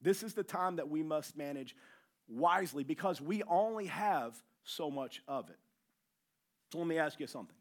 This 0.01 0.23
is 0.23 0.33
the 0.33 0.43
time 0.43 0.77
that 0.77 0.89
we 0.89 1.03
must 1.03 1.37
manage 1.37 1.75
wisely 2.27 2.83
because 2.83 3.21
we 3.21 3.43
only 3.43 3.87
have 3.87 4.41
so 4.63 4.89
much 4.89 5.21
of 5.27 5.49
it. 5.49 5.59
So 6.71 6.79
let 6.79 6.87
me 6.87 6.97
ask 6.97 7.19
you 7.19 7.27
something. 7.27 7.55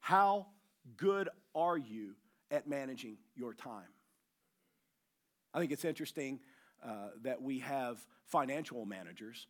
How 0.00 0.46
good 0.96 1.28
are 1.54 1.76
you 1.76 2.14
at 2.50 2.68
managing 2.68 3.18
your 3.34 3.54
time? 3.54 3.88
I 5.52 5.58
think 5.58 5.72
it's 5.72 5.84
interesting 5.84 6.40
uh, 6.84 7.08
that 7.22 7.40
we 7.40 7.60
have 7.60 8.04
financial 8.26 8.84
managers, 8.84 9.46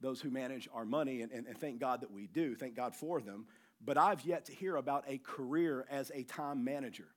those 0.00 0.20
who 0.20 0.30
manage 0.30 0.68
our 0.72 0.84
money, 0.84 1.22
and, 1.22 1.32
and, 1.32 1.46
and 1.46 1.58
thank 1.58 1.80
God 1.80 2.02
that 2.02 2.10
we 2.10 2.26
do, 2.26 2.54
thank 2.54 2.76
God 2.76 2.94
for 2.94 3.20
them. 3.20 3.46
But 3.84 3.98
I've 3.98 4.22
yet 4.22 4.46
to 4.46 4.52
hear 4.52 4.76
about 4.76 5.04
a 5.08 5.18
career 5.18 5.86
as 5.90 6.10
a 6.14 6.22
time 6.22 6.64
manager. 6.64 7.08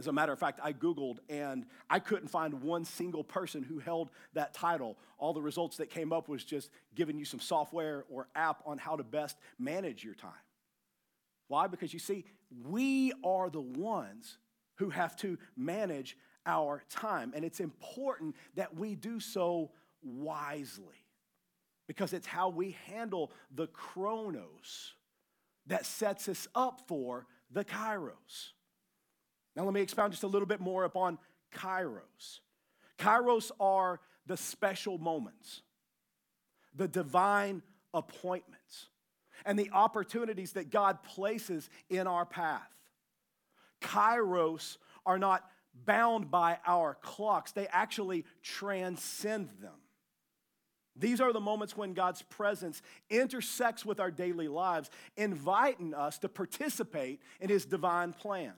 As 0.00 0.06
a 0.06 0.12
matter 0.14 0.32
of 0.32 0.38
fact, 0.38 0.60
I 0.62 0.72
Googled 0.72 1.18
and 1.28 1.66
I 1.90 1.98
couldn't 1.98 2.28
find 2.28 2.62
one 2.62 2.86
single 2.86 3.22
person 3.22 3.62
who 3.62 3.80
held 3.80 4.08
that 4.32 4.54
title. 4.54 4.96
All 5.18 5.34
the 5.34 5.42
results 5.42 5.76
that 5.76 5.90
came 5.90 6.10
up 6.10 6.26
was 6.26 6.42
just 6.42 6.70
giving 6.94 7.18
you 7.18 7.26
some 7.26 7.38
software 7.38 8.06
or 8.08 8.26
app 8.34 8.62
on 8.64 8.78
how 8.78 8.96
to 8.96 9.04
best 9.04 9.36
manage 9.58 10.02
your 10.02 10.14
time. 10.14 10.32
Why? 11.48 11.66
Because 11.66 11.92
you 11.92 11.98
see, 11.98 12.24
we 12.66 13.12
are 13.22 13.50
the 13.50 13.60
ones 13.60 14.38
who 14.76 14.88
have 14.88 15.16
to 15.16 15.36
manage 15.54 16.16
our 16.46 16.82
time. 16.88 17.34
And 17.36 17.44
it's 17.44 17.60
important 17.60 18.36
that 18.54 18.74
we 18.74 18.94
do 18.94 19.20
so 19.20 19.70
wisely 20.02 21.04
because 21.86 22.14
it's 22.14 22.26
how 22.26 22.48
we 22.48 22.74
handle 22.86 23.32
the 23.54 23.66
chronos 23.66 24.94
that 25.66 25.84
sets 25.84 26.26
us 26.26 26.48
up 26.54 26.80
for 26.88 27.26
the 27.50 27.66
kairos. 27.66 28.54
Now, 29.60 29.66
let 29.66 29.74
me 29.74 29.82
expound 29.82 30.14
just 30.14 30.22
a 30.22 30.26
little 30.26 30.48
bit 30.48 30.60
more 30.60 30.84
upon 30.84 31.18
kairos. 31.54 32.40
Kairos 32.98 33.50
are 33.60 34.00
the 34.24 34.38
special 34.38 34.96
moments, 34.96 35.60
the 36.74 36.88
divine 36.88 37.60
appointments, 37.92 38.86
and 39.44 39.58
the 39.58 39.68
opportunities 39.74 40.52
that 40.52 40.70
God 40.70 41.02
places 41.02 41.68
in 41.90 42.06
our 42.06 42.24
path. 42.24 42.70
Kairos 43.82 44.78
are 45.04 45.18
not 45.18 45.44
bound 45.84 46.30
by 46.30 46.56
our 46.66 46.96
clocks, 47.02 47.52
they 47.52 47.66
actually 47.66 48.24
transcend 48.42 49.50
them. 49.60 49.76
These 50.96 51.20
are 51.20 51.34
the 51.34 51.40
moments 51.40 51.76
when 51.76 51.92
God's 51.92 52.22
presence 52.22 52.80
intersects 53.10 53.84
with 53.84 54.00
our 54.00 54.10
daily 54.10 54.48
lives, 54.48 54.88
inviting 55.18 55.92
us 55.92 56.18
to 56.20 56.30
participate 56.30 57.20
in 57.42 57.50
His 57.50 57.66
divine 57.66 58.14
plan. 58.14 58.54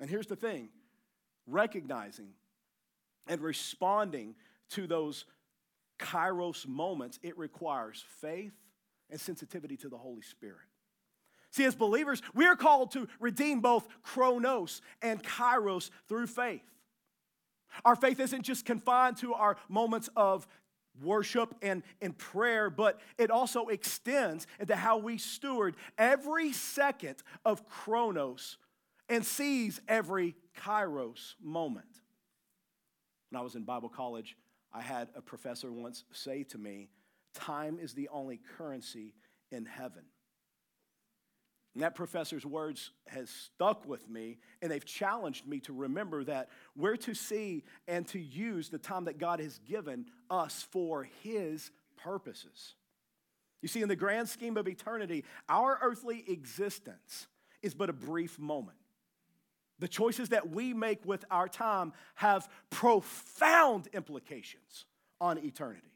And 0.00 0.10
here's 0.10 0.26
the 0.26 0.36
thing 0.36 0.68
recognizing 1.46 2.30
and 3.26 3.40
responding 3.40 4.34
to 4.70 4.86
those 4.86 5.24
kairos 5.98 6.66
moments, 6.66 7.18
it 7.22 7.38
requires 7.38 8.04
faith 8.20 8.52
and 9.10 9.20
sensitivity 9.20 9.76
to 9.78 9.88
the 9.88 9.96
Holy 9.98 10.22
Spirit. 10.22 10.66
See, 11.50 11.64
as 11.64 11.76
believers, 11.76 12.20
we 12.34 12.46
are 12.46 12.56
called 12.56 12.90
to 12.92 13.06
redeem 13.20 13.60
both 13.60 13.86
chronos 14.02 14.82
and 15.02 15.22
kairos 15.22 15.90
through 16.08 16.26
faith. 16.26 16.64
Our 17.84 17.96
faith 17.96 18.18
isn't 18.20 18.42
just 18.42 18.64
confined 18.64 19.18
to 19.18 19.34
our 19.34 19.56
moments 19.68 20.08
of 20.16 20.46
worship 21.02 21.54
and, 21.62 21.82
and 22.00 22.16
prayer, 22.16 22.70
but 22.70 23.00
it 23.18 23.30
also 23.30 23.66
extends 23.66 24.46
into 24.60 24.76
how 24.76 24.98
we 24.98 25.18
steward 25.18 25.76
every 25.98 26.52
second 26.52 27.22
of 27.44 27.68
chronos 27.68 28.58
and 29.08 29.24
seize 29.24 29.80
every 29.88 30.34
kairos 30.58 31.34
moment. 31.42 31.86
When 33.30 33.40
I 33.40 33.42
was 33.42 33.54
in 33.54 33.64
Bible 33.64 33.88
college, 33.88 34.36
I 34.72 34.80
had 34.80 35.08
a 35.14 35.22
professor 35.22 35.72
once 35.72 36.04
say 36.12 36.44
to 36.44 36.58
me, 36.58 36.88
Time 37.34 37.78
is 37.80 37.94
the 37.94 38.08
only 38.10 38.40
currency 38.56 39.14
in 39.50 39.66
heaven. 39.66 40.04
And 41.74 41.82
that 41.82 41.96
professor's 41.96 42.46
words 42.46 42.92
has 43.08 43.28
stuck 43.28 43.84
with 43.86 44.08
me, 44.08 44.38
and 44.62 44.70
they've 44.70 44.84
challenged 44.84 45.46
me 45.46 45.58
to 45.60 45.72
remember 45.72 46.22
that 46.24 46.50
we're 46.76 46.96
to 46.98 47.14
see 47.14 47.64
and 47.88 48.06
to 48.08 48.20
use 48.20 48.68
the 48.68 48.78
time 48.78 49.06
that 49.06 49.18
God 49.18 49.40
has 49.40 49.58
given 49.58 50.06
us 50.30 50.64
for 50.70 51.08
His 51.24 51.72
purposes. 51.96 52.74
You 53.60 53.68
see, 53.68 53.82
in 53.82 53.88
the 53.88 53.96
grand 53.96 54.28
scheme 54.28 54.56
of 54.56 54.68
eternity, 54.68 55.24
our 55.48 55.78
earthly 55.82 56.22
existence 56.28 57.26
is 57.60 57.74
but 57.74 57.90
a 57.90 57.94
brief 57.94 58.38
moment. 58.38 58.76
The 59.78 59.88
choices 59.88 60.28
that 60.30 60.50
we 60.50 60.72
make 60.72 61.04
with 61.04 61.24
our 61.30 61.48
time 61.48 61.92
have 62.14 62.48
profound 62.70 63.88
implications 63.92 64.84
on 65.20 65.38
eternity. 65.38 65.92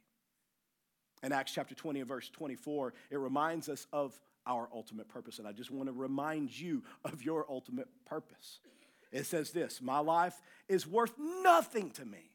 In 1.23 1.33
Acts 1.33 1.53
chapter 1.53 1.75
20 1.75 2.01
and 2.01 2.09
verse 2.09 2.29
24, 2.29 2.95
it 3.11 3.19
reminds 3.19 3.69
us 3.69 3.87
of 3.93 4.19
our 4.47 4.69
ultimate 4.73 5.09
purpose. 5.09 5.39
And 5.39 5.47
I 5.47 5.53
just 5.53 5.71
want 5.71 5.89
to 5.89 5.93
remind 5.93 6.59
you 6.59 6.83
of 7.05 7.23
your 7.23 7.47
ultimate 7.49 7.89
purpose. 8.07 8.61
It 9.13 9.27
says 9.27 9.51
this 9.51 9.81
My 9.81 9.99
life 9.99 10.41
is 10.69 10.87
worth 10.87 11.13
nothing 11.43 11.91
to 11.93 12.05
me 12.05 12.31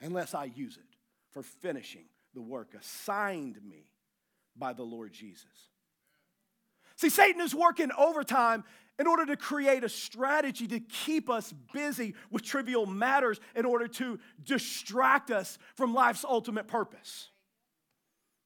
unless 0.00 0.34
I 0.34 0.44
use 0.44 0.76
it 0.76 0.96
for 1.30 1.42
finishing 1.42 2.04
the 2.34 2.42
work 2.42 2.74
assigned 2.78 3.58
me 3.62 3.90
by 4.56 4.72
the 4.72 4.82
Lord 4.82 5.12
Jesus. 5.12 5.46
See, 6.96 7.08
Satan 7.08 7.40
is 7.40 7.54
working 7.54 7.90
overtime 7.96 8.64
in 8.98 9.06
order 9.06 9.26
to 9.26 9.36
create 9.36 9.84
a 9.84 9.88
strategy 9.88 10.66
to 10.68 10.80
keep 10.80 11.30
us 11.30 11.52
busy 11.72 12.14
with 12.30 12.42
trivial 12.42 12.86
matters 12.86 13.40
in 13.56 13.64
order 13.64 13.88
to 13.88 14.18
distract 14.44 15.30
us 15.30 15.58
from 15.74 15.94
life's 15.94 16.24
ultimate 16.24 16.68
purpose. 16.68 17.30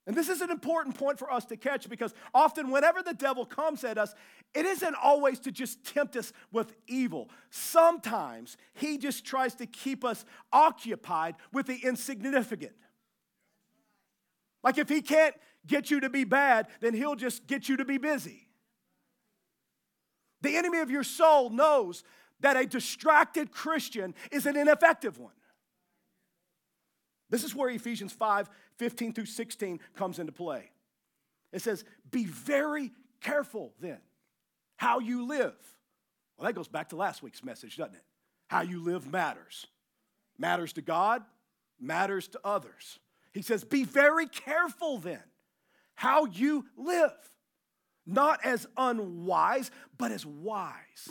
And 0.06 0.16
this 0.16 0.28
is 0.28 0.40
an 0.40 0.50
important 0.50 0.96
point 0.96 1.18
for 1.18 1.32
us 1.32 1.44
to 1.46 1.56
catch 1.56 1.88
because 1.88 2.14
often, 2.32 2.70
whenever 2.70 3.02
the 3.02 3.12
devil 3.12 3.44
comes 3.44 3.82
at 3.82 3.98
us, 3.98 4.14
it 4.54 4.64
isn't 4.64 4.94
always 5.02 5.40
to 5.40 5.50
just 5.50 5.84
tempt 5.84 6.14
us 6.14 6.32
with 6.52 6.72
evil. 6.86 7.28
Sometimes 7.50 8.56
he 8.74 8.98
just 8.98 9.24
tries 9.24 9.56
to 9.56 9.66
keep 9.66 10.04
us 10.04 10.24
occupied 10.52 11.34
with 11.52 11.66
the 11.66 11.80
insignificant. 11.82 12.72
Like 14.62 14.78
if 14.78 14.88
he 14.88 15.02
can't 15.02 15.34
get 15.66 15.90
you 15.90 15.98
to 16.00 16.08
be 16.08 16.22
bad, 16.22 16.68
then 16.80 16.94
he'll 16.94 17.16
just 17.16 17.48
get 17.48 17.68
you 17.68 17.76
to 17.78 17.84
be 17.84 17.98
busy. 17.98 18.45
The 20.46 20.56
enemy 20.56 20.78
of 20.78 20.92
your 20.92 21.02
soul 21.02 21.50
knows 21.50 22.04
that 22.38 22.56
a 22.56 22.64
distracted 22.64 23.50
Christian 23.50 24.14
is 24.30 24.46
an 24.46 24.56
ineffective 24.56 25.18
one. 25.18 25.32
This 27.28 27.42
is 27.42 27.52
where 27.52 27.68
Ephesians 27.68 28.12
5 28.12 28.48
15 28.78 29.12
through 29.12 29.26
16 29.26 29.80
comes 29.96 30.20
into 30.20 30.30
play. 30.30 30.70
It 31.52 31.62
says, 31.62 31.84
Be 32.12 32.26
very 32.26 32.92
careful 33.20 33.72
then 33.80 33.98
how 34.76 35.00
you 35.00 35.26
live. 35.26 35.56
Well, 36.38 36.46
that 36.46 36.54
goes 36.54 36.68
back 36.68 36.90
to 36.90 36.96
last 36.96 37.24
week's 37.24 37.42
message, 37.42 37.76
doesn't 37.76 37.96
it? 37.96 38.04
How 38.46 38.60
you 38.60 38.84
live 38.84 39.10
matters. 39.10 39.66
Matters 40.38 40.72
to 40.74 40.80
God, 40.80 41.24
matters 41.80 42.28
to 42.28 42.40
others. 42.44 43.00
He 43.32 43.42
says, 43.42 43.64
Be 43.64 43.82
very 43.82 44.28
careful 44.28 44.98
then 44.98 45.24
how 45.96 46.26
you 46.26 46.66
live, 46.76 47.10
not 48.06 48.44
as 48.44 48.66
unwise, 48.76 49.70
but 49.98 50.12
as 50.12 50.24
wise, 50.24 51.10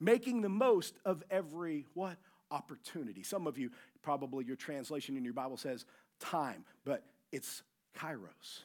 making 0.00 0.40
the 0.40 0.48
most 0.48 0.94
of 1.04 1.22
every 1.30 1.86
what? 1.94 2.16
Opportunity. 2.50 3.22
Some 3.22 3.46
of 3.46 3.58
you, 3.58 3.70
probably 4.02 4.44
your 4.44 4.56
translation 4.56 5.16
in 5.16 5.24
your 5.24 5.34
Bible 5.34 5.56
says 5.56 5.84
time, 6.20 6.64
but 6.84 7.02
it's 7.32 7.62
kairos. 7.98 8.64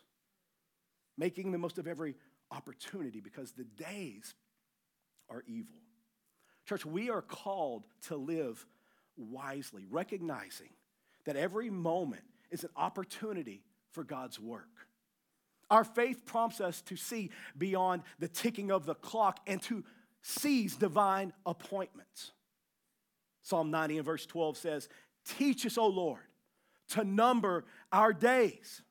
Making 1.18 1.52
the 1.52 1.58
most 1.58 1.78
of 1.78 1.88
every 1.88 2.16
opportunity 2.52 3.22
because 3.22 3.52
the 3.52 3.64
days 3.64 4.36
are 5.30 5.44
evil. 5.48 5.76
Church, 6.66 6.86
we 6.86 7.10
are 7.10 7.22
called 7.22 7.86
to 8.04 8.16
live 8.16 8.66
wisely, 9.18 9.86
recognizing 9.90 10.70
that 11.26 11.36
every 11.36 11.70
moment 11.70 12.24
is 12.50 12.64
an 12.64 12.70
opportunity 12.76 13.64
for 13.92 14.04
God's 14.04 14.40
work. 14.40 14.70
Our 15.72 15.86
faith 15.86 16.26
prompts 16.26 16.60
us 16.60 16.82
to 16.84 16.98
see 16.98 17.32
beyond 17.58 18.04
the 18.20 18.28
ticking 18.28 18.72
of 18.72 18.86
the 18.86 18.94
clock 18.94 19.40
and 19.48 19.62
to 19.64 19.86
seize 20.22 20.76
divine 20.76 21.32
appointments. 21.46 22.32
Psalm 23.42 23.72
90 23.72 23.98
and 23.98 24.06
verse 24.06 24.26
12 24.26 24.58
says, 24.58 24.90
Teach 25.26 25.66
us, 25.66 25.78
O 25.78 25.88
Lord, 25.88 26.20
to 26.90 27.06
number 27.06 27.64
our 27.92 28.12
days, 28.12 28.82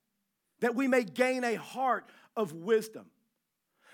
that 0.61 0.75
we 0.75 0.89
may 0.89 1.05
gain 1.05 1.45
a 1.45 1.55
heart 1.57 2.09
of 2.35 2.55
wisdom. 2.55 3.07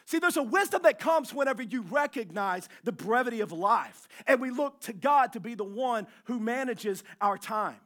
See, 0.05 0.21
there's 0.21 0.37
a 0.37 0.43
wisdom 0.43 0.83
that 0.83 1.01
comes 1.01 1.35
whenever 1.35 1.65
you 1.65 1.83
recognize 1.83 2.69
the 2.85 2.93
brevity 2.93 3.41
of 3.41 3.51
life 3.51 4.07
and 4.29 4.41
we 4.41 4.51
look 4.51 4.81
to 4.83 4.93
God 4.93 5.33
to 5.33 5.41
be 5.41 5.55
the 5.55 5.65
one 5.65 6.07
who 6.27 6.39
manages 6.39 7.03
our 7.21 7.37
time. 7.37 7.81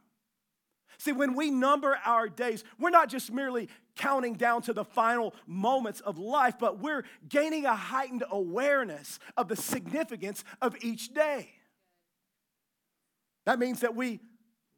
See, 0.97 1.11
when 1.11 1.35
we 1.35 1.49
number 1.49 1.97
our 2.05 2.29
days, 2.29 2.63
we're 2.79 2.89
not 2.89 3.09
just 3.09 3.31
merely 3.31 3.69
counting 3.95 4.35
down 4.35 4.61
to 4.63 4.73
the 4.73 4.85
final 4.85 5.33
moments 5.47 5.99
of 6.01 6.17
life, 6.17 6.55
but 6.59 6.79
we're 6.79 7.03
gaining 7.27 7.65
a 7.65 7.75
heightened 7.75 8.23
awareness 8.29 9.19
of 9.35 9.47
the 9.47 9.55
significance 9.55 10.43
of 10.61 10.75
each 10.81 11.13
day. 11.13 11.49
That 13.45 13.59
means 13.59 13.79
that 13.81 13.95
we 13.95 14.19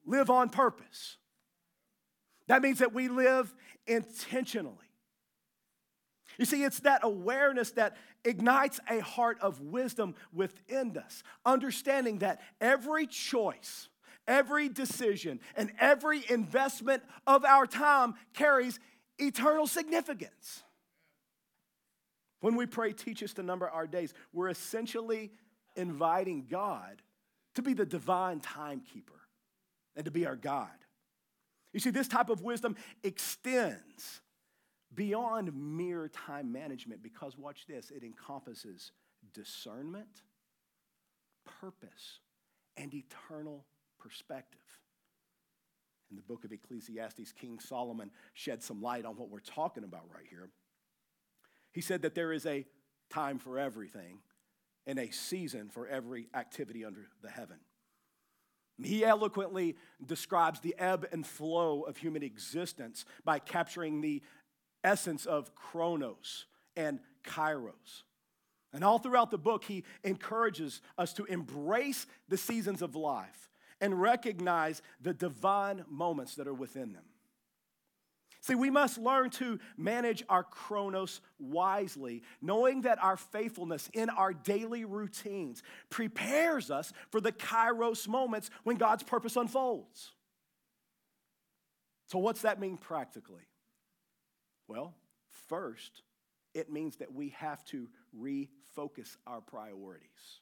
live 0.06 0.30
on 0.30 0.50
purpose. 0.50 1.18
That 2.48 2.62
means 2.62 2.80
that 2.80 2.94
we 2.94 3.08
live 3.08 3.54
intentionally. 3.88 4.78
You 6.38 6.46
see, 6.46 6.64
it's 6.64 6.80
that 6.80 7.02
awareness 7.04 7.72
that 7.72 7.96
ignites 8.26 8.80
a 8.90 9.00
heart 9.00 9.38
of 9.42 9.62
wisdom 9.62 10.16
within 10.32 10.98
us, 10.98 11.24
understanding 11.46 12.20
that 12.20 12.42
every 12.60 13.06
choice, 13.06 13.90
every 14.28 14.70
decision, 14.70 15.40
and 15.56 15.72
every 15.80 16.24
investment 16.30 17.04
of 17.28 17.46
our 17.46 17.66
time 17.68 18.16
carries 18.34 18.80
eternal 19.18 19.68
significance. 19.68 20.64
When 22.42 22.56
we 22.56 22.66
pray, 22.66 22.92
teach 22.92 23.24
us 23.24 23.34
to 23.34 23.44
number 23.44 23.70
our 23.70 23.88
days, 23.88 24.14
we're 24.34 24.50
essentially 24.50 25.32
inviting 25.76 26.46
God 26.50 27.02
to 27.56 27.62
be 27.62 27.74
the 27.74 27.86
divine 27.86 28.40
timekeeper 28.40 29.14
and 29.96 30.06
to 30.06 30.12
be 30.12 30.26
our 30.26 30.36
God. 30.36 30.70
You 31.72 31.80
see, 31.80 31.90
this 31.90 32.08
type 32.08 32.30
of 32.30 32.42
wisdom 32.42 32.76
extends 33.04 34.22
beyond 34.94 35.54
mere 35.56 36.08
time 36.10 36.52
management 36.52 37.02
because, 37.02 37.38
watch 37.38 37.66
this, 37.68 37.92
it 37.92 38.04
encompasses 38.04 38.92
discernment, 39.34 40.22
purpose, 41.62 42.20
and 42.78 42.94
eternal 42.94 43.66
perspective. 44.04 44.60
In 46.12 46.18
the 46.18 46.22
book 46.22 46.44
of 46.44 46.52
Ecclesiastes, 46.52 47.32
King 47.32 47.60
Solomon 47.60 48.12
shed 48.34 48.62
some 48.62 48.82
light 48.82 49.06
on 49.06 49.16
what 49.16 49.30
we're 49.30 49.40
talking 49.40 49.84
about 49.84 50.04
right 50.14 50.26
here. 50.30 50.50
He 51.72 51.82
said 51.82 52.04
that 52.04 52.14
there 52.14 52.34
is 52.34 52.46
a 52.46 52.66
time 53.10 53.40
for 53.40 53.58
everything 53.58 54.20
and 54.86 55.00
a 55.00 55.12
season 55.12 55.70
for 55.70 55.88
every 55.88 56.28
activity 56.36 56.86
under 56.86 57.08
the 57.24 57.30
heaven. 57.30 57.58
He 58.82 59.06
eloquently 59.06 59.78
describes 60.06 60.60
the 60.60 60.76
ebb 60.78 61.08
and 61.12 61.26
flow 61.26 61.84
of 61.84 61.98
human 61.98 62.24
existence 62.24 63.06
by 63.24 63.40
capturing 63.40 64.02
the 64.02 64.22
essence 64.84 65.26
of 65.26 65.56
chronos 65.56 66.46
and 66.76 67.00
kairos. 67.24 68.04
And 68.74 68.84
all 68.84 68.98
throughout 68.98 69.32
the 69.32 69.38
book, 69.38 69.64
he 69.64 69.84
encourages 70.04 70.82
us 70.98 71.14
to 71.14 71.26
embrace 71.26 72.08
the 72.28 72.38
seasons 72.38 72.82
of 72.82 72.96
life 72.96 73.50
and 73.84 74.02
recognize 74.02 74.82
the 75.02 75.14
divine 75.14 75.84
moments 75.90 76.36
that 76.36 76.48
are 76.48 76.54
within 76.54 76.94
them. 76.94 77.04
See, 78.40 78.56
we 78.56 78.70
must 78.70 78.98
learn 78.98 79.30
to 79.32 79.60
manage 79.76 80.24
our 80.30 80.44
chronos 80.44 81.20
wisely, 81.38 82.24
knowing 82.42 82.84
that 82.84 83.04
our 83.04 83.18
faithfulness 83.18 83.90
in 83.94 84.10
our 84.10 84.34
daily 84.34 84.86
routines 84.86 85.64
prepares 85.90 86.72
us 86.72 86.94
for 87.10 87.20
the 87.20 87.34
kairos 87.34 88.08
moments 88.08 88.50
when 88.64 88.78
God's 88.78 89.04
purpose 89.04 89.36
unfolds. 89.36 90.12
So, 92.08 92.20
what's 92.20 92.44
that 92.44 92.62
mean 92.62 92.78
practically? 92.78 93.50
Well, 94.70 94.94
first, 95.50 96.04
it 96.54 96.72
means 96.72 96.96
that 96.98 97.14
we 97.14 97.30
have 97.30 97.66
to 97.66 97.90
refocus 98.18 99.18
our 99.28 99.42
priorities. 99.42 100.40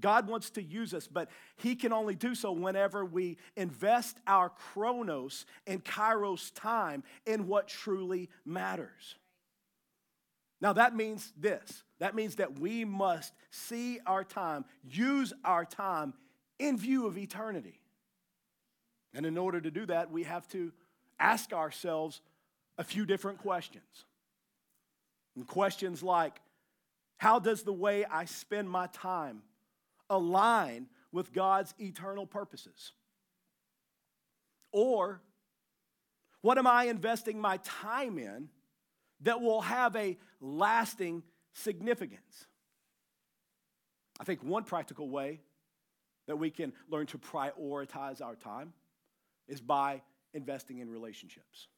God 0.00 0.28
wants 0.28 0.50
to 0.50 0.62
use 0.62 0.94
us, 0.94 1.06
but 1.06 1.30
He 1.56 1.74
can 1.74 1.92
only 1.92 2.14
do 2.14 2.34
so 2.34 2.52
whenever 2.52 3.04
we 3.04 3.36
invest 3.56 4.18
our 4.26 4.48
chronos 4.48 5.46
and 5.66 5.84
kairos 5.84 6.52
time 6.54 7.02
in 7.26 7.46
what 7.46 7.68
truly 7.68 8.28
matters. 8.44 9.16
Now, 10.60 10.74
that 10.74 10.94
means 10.94 11.32
this 11.38 11.84
that 11.98 12.14
means 12.14 12.36
that 12.36 12.58
we 12.58 12.84
must 12.84 13.32
see 13.50 14.00
our 14.06 14.24
time, 14.24 14.64
use 14.82 15.32
our 15.44 15.64
time 15.64 16.14
in 16.58 16.78
view 16.78 17.06
of 17.06 17.18
eternity. 17.18 17.80
And 19.14 19.26
in 19.26 19.36
order 19.36 19.60
to 19.60 19.70
do 19.70 19.86
that, 19.86 20.10
we 20.10 20.22
have 20.24 20.46
to 20.48 20.72
ask 21.18 21.52
ourselves 21.52 22.20
a 22.78 22.84
few 22.84 23.04
different 23.04 23.38
questions. 23.38 24.04
And 25.36 25.46
questions 25.46 26.02
like, 26.02 26.40
how 27.18 27.38
does 27.38 27.62
the 27.62 27.72
way 27.72 28.04
I 28.04 28.24
spend 28.24 28.68
my 28.70 28.86
time 28.88 29.42
align 30.10 30.88
with 31.12 31.32
God's 31.32 31.74
eternal 31.78 32.26
purposes? 32.26 32.92
Or 34.72 35.22
what 36.42 36.58
am 36.58 36.66
I 36.66 36.84
investing 36.84 37.40
my 37.40 37.58
time 37.58 38.18
in 38.18 38.48
that 39.22 39.40
will 39.40 39.62
have 39.62 39.96
a 39.96 40.18
lasting 40.40 41.22
significance? 41.52 42.46
I 44.18 44.24
think 44.24 44.42
one 44.42 44.64
practical 44.64 45.08
way 45.08 45.40
that 46.26 46.36
we 46.36 46.50
can 46.50 46.72
learn 46.88 47.06
to 47.06 47.18
prioritize 47.18 48.20
our 48.20 48.36
time 48.36 48.72
is 49.48 49.60
by 49.60 50.02
investing 50.34 50.78
in 50.78 50.90
relationships. 50.90 51.68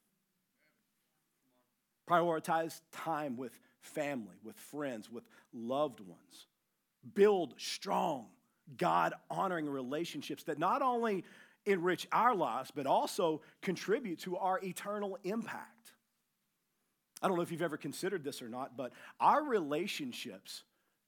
Prioritize 2.09 2.81
time 2.91 3.37
with 3.37 3.57
family, 3.81 4.35
with 4.43 4.57
friends, 4.57 5.09
with 5.09 5.23
loved 5.53 6.01
ones 6.01 6.47
build 7.13 7.55
strong, 7.57 8.27
God 8.77 9.13
honoring 9.29 9.69
relationships 9.69 10.43
that 10.43 10.59
not 10.59 10.81
only 10.81 11.23
enrich 11.65 12.07
our 12.11 12.35
lives, 12.35 12.71
but 12.73 12.85
also 12.85 13.41
contribute 13.61 14.19
to 14.19 14.37
our 14.37 14.59
eternal 14.63 15.17
impact. 15.23 15.93
I 17.21 17.27
don't 17.27 17.37
know 17.37 17.43
if 17.43 17.51
you've 17.51 17.61
ever 17.61 17.77
considered 17.77 18.23
this 18.23 18.41
or 18.41 18.49
not, 18.49 18.75
but 18.75 18.91
our 19.19 19.43
relationships 19.43 20.63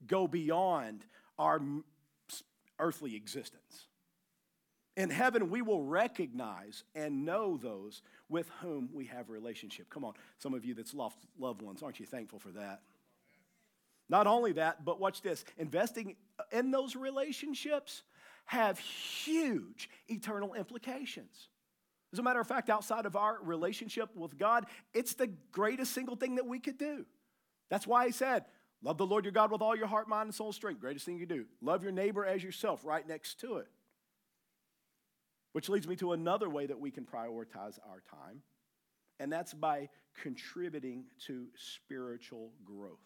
go 0.08 0.28
beyond 0.28 1.06
our 1.38 1.62
earthly 2.80 3.16
existence. 3.16 3.88
In 4.96 5.10
heaven, 5.10 5.50
we 5.50 5.62
will 5.62 5.84
recognize 5.84 6.86
and 6.96 7.26
know 7.26 7.58
those 7.58 8.02
with 8.30 8.50
whom 8.62 8.90
we 8.94 9.06
have 9.06 9.30
relationship. 9.30 9.90
Come 9.90 10.06
on, 10.06 10.14
some 10.40 10.54
of 10.54 10.64
you 10.64 10.74
that's 10.74 10.94
loved 10.94 11.18
loved 11.38 11.62
ones, 11.62 11.84
aren't 11.84 12.00
you 12.00 12.06
thankful 12.06 12.40
for 12.40 12.52
that? 12.52 12.82
Not 14.10 14.28
only 14.28 14.54
that, 14.54 14.86
but 14.86 15.00
watch 15.00 15.22
this 15.22 15.44
investing 15.58 16.16
in 16.52 16.72
those 16.72 16.96
relationships 16.96 18.04
have 18.46 18.78
huge 18.78 19.90
eternal 20.08 20.54
implications. 20.54 21.50
As 22.14 22.20
a 22.20 22.24
matter 22.24 22.40
of 22.40 22.48
fact, 22.48 22.70
outside 22.70 23.06
of 23.06 23.16
our 23.16 23.40
relationship 23.42 24.10
with 24.16 24.38
God, 24.38 24.68
it's 24.94 25.16
the 25.16 25.28
greatest 25.52 25.92
single 25.92 26.16
thing 26.16 26.36
that 26.36 26.46
we 26.46 26.60
could 26.60 26.78
do. 26.78 27.06
That's 27.70 27.88
why 27.88 28.06
he 28.06 28.12
said, 28.12 28.46
Love 28.82 28.98
the 29.00 29.06
Lord 29.06 29.26
your 29.26 29.32
God 29.32 29.52
with 29.52 29.62
all 29.62 29.76
your 29.76 29.88
heart, 29.88 30.08
mind, 30.08 30.28
and 30.28 30.36
soul, 30.36 30.48
and 30.48 30.56
strength. 30.56 30.80
Greatest 30.80 31.06
thing 31.06 31.18
you 31.18 31.26
do. 31.26 31.46
Love 31.60 31.82
your 31.82 31.92
neighbor 31.92 32.24
as 32.24 32.44
yourself, 32.44 32.86
right 32.86 33.08
next 33.08 33.40
to 33.40 33.58
it. 33.58 33.68
Which 35.54 35.70
leads 35.70 35.88
me 35.88 35.96
to 35.96 36.12
another 36.12 36.50
way 36.50 36.68
that 36.68 36.80
we 36.80 36.92
can 36.92 37.04
prioritize 37.04 37.80
our 37.90 38.04
time, 38.12 38.42
and 39.20 39.32
that's 39.32 39.54
by 39.54 39.90
contributing 40.22 41.06
to 41.26 41.48
spiritual 41.56 42.52
growth. 42.64 43.00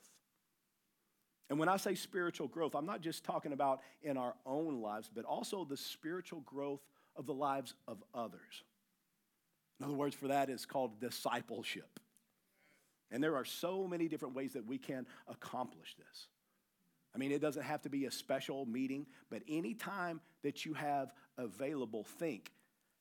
And 1.50 1.58
when 1.58 1.70
I 1.70 1.78
say 1.78 1.96
spiritual 1.96 2.48
growth, 2.48 2.76
I'm 2.76 2.86
not 2.86 3.02
just 3.02 3.24
talking 3.24 3.54
about 3.54 3.82
in 4.04 4.18
our 4.18 4.36
own 4.46 4.82
lives, 4.82 5.10
but 5.14 5.26
also 5.26 5.66
the 5.66 5.78
spiritual 5.78 6.42
growth 6.42 6.82
of 7.16 7.26
the 7.26 7.34
lives 7.34 7.74
of 7.88 8.04
others. 8.14 8.64
In 9.80 9.86
other 9.86 9.96
words, 9.96 10.16
for 10.16 10.28
that 10.28 10.50
is 10.50 10.66
called 10.66 11.00
discipleship. 11.00 12.00
And 13.12 13.24
there 13.24 13.36
are 13.36 13.46
so 13.46 13.88
many 13.88 14.08
different 14.08 14.36
ways 14.36 14.54
that 14.54 14.66
we 14.66 14.78
can 14.78 15.08
accomplish 15.28 15.96
this. 15.98 16.28
I 17.16 17.18
mean, 17.18 17.32
it 17.32 17.42
doesn't 17.42 17.64
have 17.64 17.82
to 17.82 17.90
be 17.90 18.06
a 18.06 18.12
special 18.12 18.68
meeting, 18.68 19.08
but 19.32 19.42
anytime 19.50 20.22
that 20.44 20.66
you 20.66 20.76
have 20.76 21.12
available, 21.38 22.04
think 22.04 22.52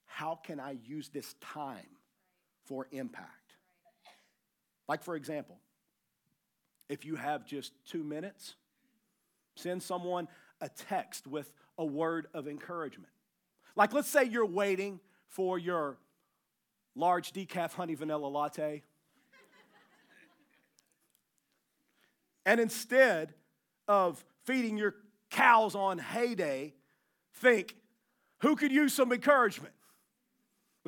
how 0.06 0.36
can 0.36 0.58
I 0.58 0.78
use 0.86 1.10
this 1.10 1.34
time 1.40 1.86
for 2.64 2.88
impact? 2.90 3.52
Like, 4.88 5.02
for 5.02 5.16
example, 5.16 5.58
if 6.88 7.04
you 7.04 7.16
have 7.16 7.46
just 7.46 7.72
two 7.86 8.02
minutes, 8.02 8.54
send 9.56 9.82
someone 9.82 10.28
a 10.60 10.68
text 10.68 11.26
with 11.26 11.52
a 11.76 11.84
word 11.84 12.26
of 12.34 12.48
encouragement. 12.48 13.12
Like, 13.76 13.92
let's 13.92 14.08
say 14.08 14.24
you're 14.24 14.46
waiting 14.46 15.00
for 15.28 15.58
your 15.58 15.98
large 16.94 17.32
decaf 17.32 17.74
honey 17.74 17.94
vanilla 17.94 18.26
latte. 18.26 18.82
and 22.46 22.60
instead 22.60 23.34
of 23.86 24.24
feeding 24.44 24.76
your 24.76 24.94
cows 25.30 25.74
on 25.74 25.98
hay 25.98 26.34
day, 26.34 26.74
think, 27.34 27.76
who 28.40 28.56
could 28.56 28.72
use 28.72 28.94
some 28.94 29.12
encouragement? 29.12 29.74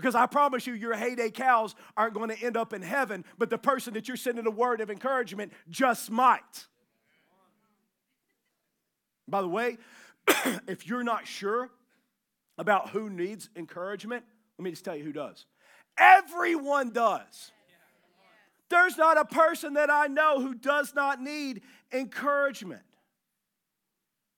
Because 0.00 0.14
I 0.14 0.24
promise 0.24 0.66
you, 0.66 0.72
your 0.72 0.94
Hay 0.94 1.14
Day 1.14 1.30
cows 1.30 1.74
aren't 1.94 2.14
going 2.14 2.30
to 2.30 2.42
end 2.42 2.56
up 2.56 2.72
in 2.72 2.80
heaven, 2.80 3.22
but 3.36 3.50
the 3.50 3.58
person 3.58 3.92
that 3.94 4.08
you're 4.08 4.16
sending 4.16 4.46
a 4.46 4.50
word 4.50 4.80
of 4.80 4.90
encouragement 4.90 5.52
just 5.68 6.10
might. 6.10 6.66
By 9.28 9.42
the 9.42 9.48
way, 9.48 9.76
if 10.66 10.86
you're 10.86 11.04
not 11.04 11.26
sure 11.26 11.68
about 12.56 12.88
who 12.88 13.10
needs 13.10 13.50
encouragement, 13.54 14.24
let 14.58 14.64
me 14.64 14.70
just 14.70 14.86
tell 14.86 14.96
you 14.96 15.04
who 15.04 15.12
does. 15.12 15.44
Everyone 15.98 16.90
does. 16.92 17.52
There's 18.70 18.96
not 18.96 19.18
a 19.18 19.26
person 19.26 19.74
that 19.74 19.90
I 19.90 20.06
know 20.06 20.40
who 20.40 20.54
does 20.54 20.94
not 20.94 21.20
need 21.20 21.60
encouragement. 21.92 22.82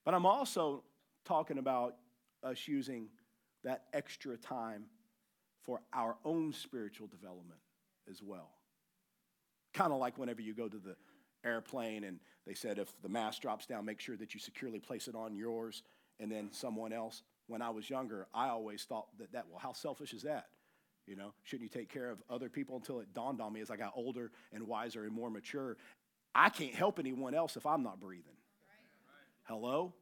But 0.03 0.13
I'm 0.13 0.25
also 0.25 0.83
talking 1.23 1.57
about 1.57 1.95
us 2.43 2.67
using 2.67 3.07
that 3.63 3.85
extra 3.93 4.35
time 4.35 4.87
for 5.63 5.81
our 5.93 6.15
own 6.25 6.53
spiritual 6.53 7.07
development 7.07 7.59
as 8.09 8.21
well. 8.21 8.49
Kind 9.73 9.91
of 9.91 9.99
like 9.99 10.17
whenever 10.17 10.41
you 10.41 10.53
go 10.53 10.67
to 10.67 10.77
the 10.77 10.95
airplane 11.45 12.03
and 12.03 12.19
they 12.45 12.53
said 12.53 12.77
if 12.77 12.93
the 13.01 13.09
mask 13.09 13.41
drops 13.41 13.65
down, 13.65 13.85
make 13.85 13.99
sure 13.99 14.17
that 14.17 14.33
you 14.33 14.39
securely 14.39 14.79
place 14.79 15.07
it 15.07 15.15
on 15.15 15.35
yours 15.35 15.83
and 16.19 16.31
then 16.31 16.49
someone 16.51 16.93
else. 16.93 17.23
When 17.47 17.61
I 17.61 17.69
was 17.69 17.89
younger, 17.89 18.27
I 18.33 18.49
always 18.49 18.83
thought 18.83 19.07
that 19.19 19.31
that, 19.33 19.45
well, 19.49 19.59
how 19.59 19.73
selfish 19.73 20.13
is 20.13 20.23
that? 20.23 20.47
You 21.05 21.17
know, 21.17 21.33
shouldn't 21.43 21.73
you 21.73 21.79
take 21.79 21.89
care 21.89 22.09
of 22.09 22.21
other 22.29 22.49
people 22.49 22.77
until 22.77 22.99
it 23.01 23.13
dawned 23.13 23.41
on 23.41 23.51
me 23.51 23.59
as 23.59 23.69
I 23.69 23.75
got 23.75 23.91
older 23.95 24.31
and 24.53 24.65
wiser 24.65 25.03
and 25.03 25.13
more 25.13 25.29
mature? 25.29 25.75
I 26.33 26.49
can't 26.49 26.73
help 26.73 26.99
anyone 26.99 27.33
else 27.33 27.57
if 27.57 27.65
I'm 27.65 27.83
not 27.83 27.99
breathing. 27.99 28.37
Hello? 29.43 29.93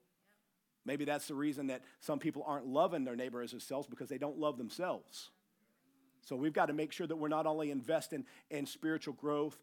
Maybe 0.85 1.05
that's 1.05 1.27
the 1.27 1.35
reason 1.35 1.67
that 1.67 1.81
some 1.99 2.19
people 2.19 2.43
aren't 2.45 2.67
loving 2.67 3.03
their 3.03 3.15
neighbor 3.15 3.41
as 3.41 3.51
themselves 3.51 3.87
because 3.87 4.09
they 4.09 4.17
don't 4.17 4.37
love 4.37 4.57
themselves. 4.57 5.29
So 6.23 6.35
we've 6.35 6.53
got 6.53 6.67
to 6.67 6.73
make 6.73 6.91
sure 6.91 7.07
that 7.07 7.15
we're 7.15 7.27
not 7.27 7.45
only 7.45 7.71
investing 7.71 8.25
in 8.49 8.65
spiritual 8.65 9.13
growth 9.15 9.57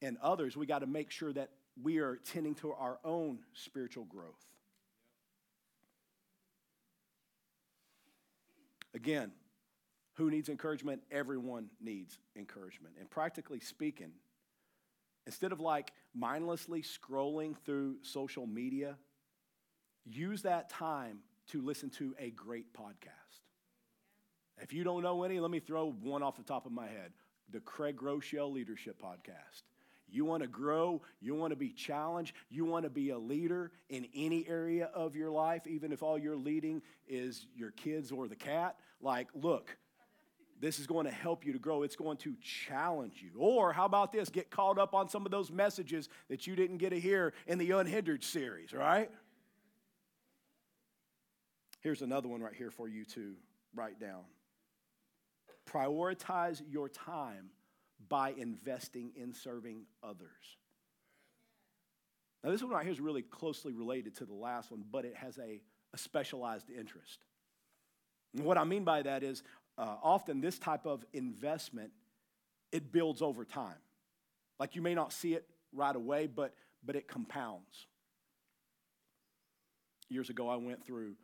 in 0.00 0.16
others, 0.22 0.56
we 0.56 0.66
got 0.66 0.80
to 0.80 0.86
make 0.86 1.10
sure 1.10 1.32
that 1.32 1.50
we 1.82 1.98
are 1.98 2.16
tending 2.16 2.54
to 2.56 2.72
our 2.72 2.98
own 3.04 3.40
spiritual 3.52 4.04
growth. 4.04 4.44
Again, 8.94 9.32
who 10.14 10.30
needs 10.30 10.48
encouragement? 10.48 11.02
Everyone 11.10 11.68
needs 11.80 12.18
encouragement. 12.36 12.94
And 13.00 13.10
practically 13.10 13.58
speaking, 13.58 14.12
instead 15.26 15.50
of 15.50 15.58
like 15.58 15.92
mindlessly 16.14 16.82
scrolling 16.82 17.56
through 17.64 17.96
social 18.02 18.46
media, 18.46 18.96
use 20.04 20.42
that 20.42 20.70
time 20.70 21.18
to 21.48 21.60
listen 21.60 21.90
to 21.90 22.14
a 22.18 22.30
great 22.30 22.72
podcast. 22.72 23.43
If 24.60 24.72
you 24.72 24.84
don't 24.84 25.02
know 25.02 25.24
any, 25.24 25.40
let 25.40 25.50
me 25.50 25.60
throw 25.60 25.90
one 25.90 26.22
off 26.22 26.36
the 26.36 26.42
top 26.42 26.66
of 26.66 26.72
my 26.72 26.86
head 26.86 27.12
the 27.50 27.60
Craig 27.60 27.96
Groeschel 27.96 28.52
Leadership 28.52 29.00
Podcast. 29.00 29.62
You 30.08 30.24
want 30.24 30.42
to 30.42 30.48
grow, 30.48 31.02
you 31.20 31.34
want 31.34 31.50
to 31.50 31.56
be 31.56 31.70
challenged, 31.70 32.34
you 32.50 32.64
want 32.64 32.84
to 32.84 32.90
be 32.90 33.10
a 33.10 33.18
leader 33.18 33.72
in 33.88 34.06
any 34.14 34.46
area 34.48 34.90
of 34.94 35.16
your 35.16 35.30
life, 35.30 35.66
even 35.66 35.92
if 35.92 36.02
all 36.02 36.18
you're 36.18 36.36
leading 36.36 36.82
is 37.08 37.46
your 37.56 37.72
kids 37.72 38.12
or 38.12 38.28
the 38.28 38.36
cat. 38.36 38.76
Like, 39.00 39.28
look, 39.34 39.76
this 40.60 40.78
is 40.78 40.86
going 40.86 41.06
to 41.06 41.12
help 41.12 41.44
you 41.44 41.52
to 41.52 41.58
grow. 41.58 41.82
It's 41.82 41.96
going 41.96 42.16
to 42.18 42.34
challenge 42.40 43.22
you. 43.22 43.38
Or 43.38 43.72
how 43.72 43.84
about 43.84 44.12
this? 44.12 44.28
Get 44.28 44.50
caught 44.50 44.78
up 44.78 44.94
on 44.94 45.08
some 45.08 45.26
of 45.26 45.32
those 45.32 45.50
messages 45.50 46.08
that 46.28 46.46
you 46.46 46.54
didn't 46.54 46.78
get 46.78 46.90
to 46.90 47.00
hear 47.00 47.32
in 47.46 47.58
the 47.58 47.72
Unhindered 47.72 48.22
series, 48.24 48.72
right? 48.72 49.10
Here's 51.80 52.02
another 52.02 52.28
one 52.28 52.40
right 52.40 52.54
here 52.54 52.70
for 52.70 52.88
you 52.88 53.04
to 53.06 53.34
write 53.74 54.00
down. 54.00 54.22
Prioritize 55.70 56.62
your 56.68 56.88
time 56.88 57.50
by 58.08 58.30
investing 58.30 59.12
in 59.16 59.32
serving 59.32 59.86
others. 60.02 60.58
Now, 62.42 62.50
this 62.50 62.62
one 62.62 62.72
right 62.72 62.82
here 62.82 62.92
is 62.92 63.00
really 63.00 63.22
closely 63.22 63.72
related 63.72 64.16
to 64.16 64.26
the 64.26 64.34
last 64.34 64.70
one, 64.70 64.84
but 64.90 65.04
it 65.04 65.16
has 65.16 65.38
a, 65.38 65.62
a 65.94 65.98
specialized 65.98 66.70
interest. 66.70 67.24
And 68.34 68.44
what 68.44 68.58
I 68.58 68.64
mean 68.64 68.84
by 68.84 69.02
that 69.02 69.22
is 69.22 69.42
uh, 69.78 69.96
often 70.02 70.40
this 70.40 70.58
type 70.58 70.86
of 70.86 71.04
investment 71.12 71.90
it 72.72 72.92
builds 72.92 73.22
over 73.22 73.44
time 73.44 73.78
like 74.58 74.74
you 74.74 74.82
may 74.82 74.94
not 74.94 75.12
see 75.12 75.34
it 75.34 75.46
right 75.72 75.96
away 75.96 76.26
but 76.26 76.54
but 76.84 76.96
it 76.96 77.08
compounds 77.08 77.86
years 80.08 80.30
ago 80.30 80.48
i 80.48 80.56
went 80.56 80.84
through 80.84 81.14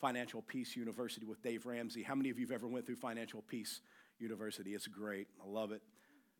financial 0.00 0.42
peace 0.42 0.76
university 0.76 1.26
with 1.26 1.42
dave 1.42 1.66
ramsey. 1.66 2.02
How 2.02 2.14
many 2.14 2.30
of 2.30 2.38
you 2.38 2.46
have 2.46 2.54
ever 2.54 2.66
went 2.66 2.86
through 2.86 2.96
financial 2.96 3.42
peace 3.42 3.80
university? 4.18 4.74
It's 4.74 4.86
great. 4.86 5.28
I 5.44 5.48
love 5.48 5.72
it. 5.72 5.82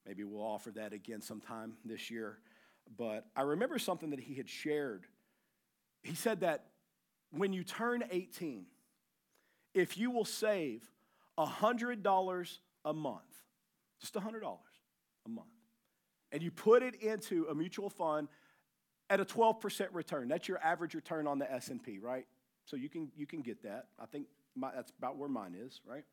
Maybe 0.06 0.24
we'll 0.24 0.42
offer 0.42 0.70
that 0.72 0.92
again 0.92 1.20
sometime 1.20 1.74
this 1.84 2.10
year. 2.10 2.38
But 2.96 3.26
i 3.36 3.42
remember 3.42 3.78
something 3.78 4.10
that 4.10 4.20
he 4.20 4.34
had 4.34 4.48
shared. 4.48 5.04
He 6.02 6.14
said 6.14 6.40
that 6.40 6.64
when 7.30 7.52
you 7.52 7.62
turn 7.62 8.02
18 8.10 8.66
if 9.74 9.96
you 9.96 10.10
will 10.10 10.24
save 10.24 10.82
$100 11.38 12.58
a 12.84 12.92
month, 12.92 13.20
just 14.00 14.14
$100 14.14 14.42
a 14.42 15.28
month, 15.28 15.48
and 16.32 16.42
you 16.42 16.50
put 16.50 16.82
it 16.82 16.96
into 16.96 17.46
a 17.50 17.54
mutual 17.54 17.90
fund 17.90 18.28
at 19.08 19.20
a 19.20 19.24
12% 19.24 19.88
return. 19.92 20.28
That's 20.28 20.48
your 20.48 20.58
average 20.58 20.94
return 20.94 21.26
on 21.26 21.38
the 21.38 21.52
S&P, 21.52 21.98
right? 21.98 22.26
So 22.66 22.76
you 22.76 22.88
can, 22.88 23.10
you 23.16 23.26
can 23.26 23.42
get 23.42 23.62
that. 23.62 23.86
I 23.98 24.06
think 24.06 24.26
my, 24.54 24.70
that's 24.74 24.92
about 24.98 25.16
where 25.16 25.28
mine 25.28 25.56
is, 25.58 25.80
right? 25.86 26.04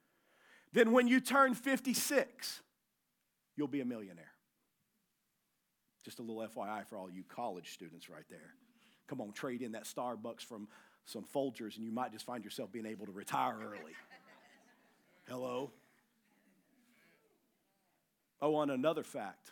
Then 0.73 0.91
when 0.91 1.07
you 1.07 1.19
turn 1.19 1.53
56, 1.53 2.61
you'll 3.55 3.67
be 3.67 3.81
a 3.81 3.85
millionaire. 3.85 4.31
Just 6.03 6.19
a 6.19 6.21
little 6.21 6.47
FYI 6.47 6.85
for 6.87 6.97
all 6.97 7.09
you 7.09 7.23
college 7.27 7.73
students 7.73 8.09
right 8.09 8.25
there. 8.29 8.53
Come 9.07 9.21
on, 9.21 9.31
trade 9.31 9.61
in 9.61 9.73
that 9.73 9.83
Starbucks 9.85 10.41
from 10.41 10.67
some 11.05 11.23
Folgers, 11.23 11.77
and 11.77 11.85
you 11.85 11.91
might 11.91 12.11
just 12.11 12.25
find 12.25 12.43
yourself 12.43 12.71
being 12.71 12.85
able 12.85 13.05
to 13.05 13.11
retire 13.11 13.57
early. 13.61 13.93
Hello? 15.27 15.71
Oh, 18.41 18.55
on 18.55 18.69
another 18.69 19.03
fact. 19.03 19.51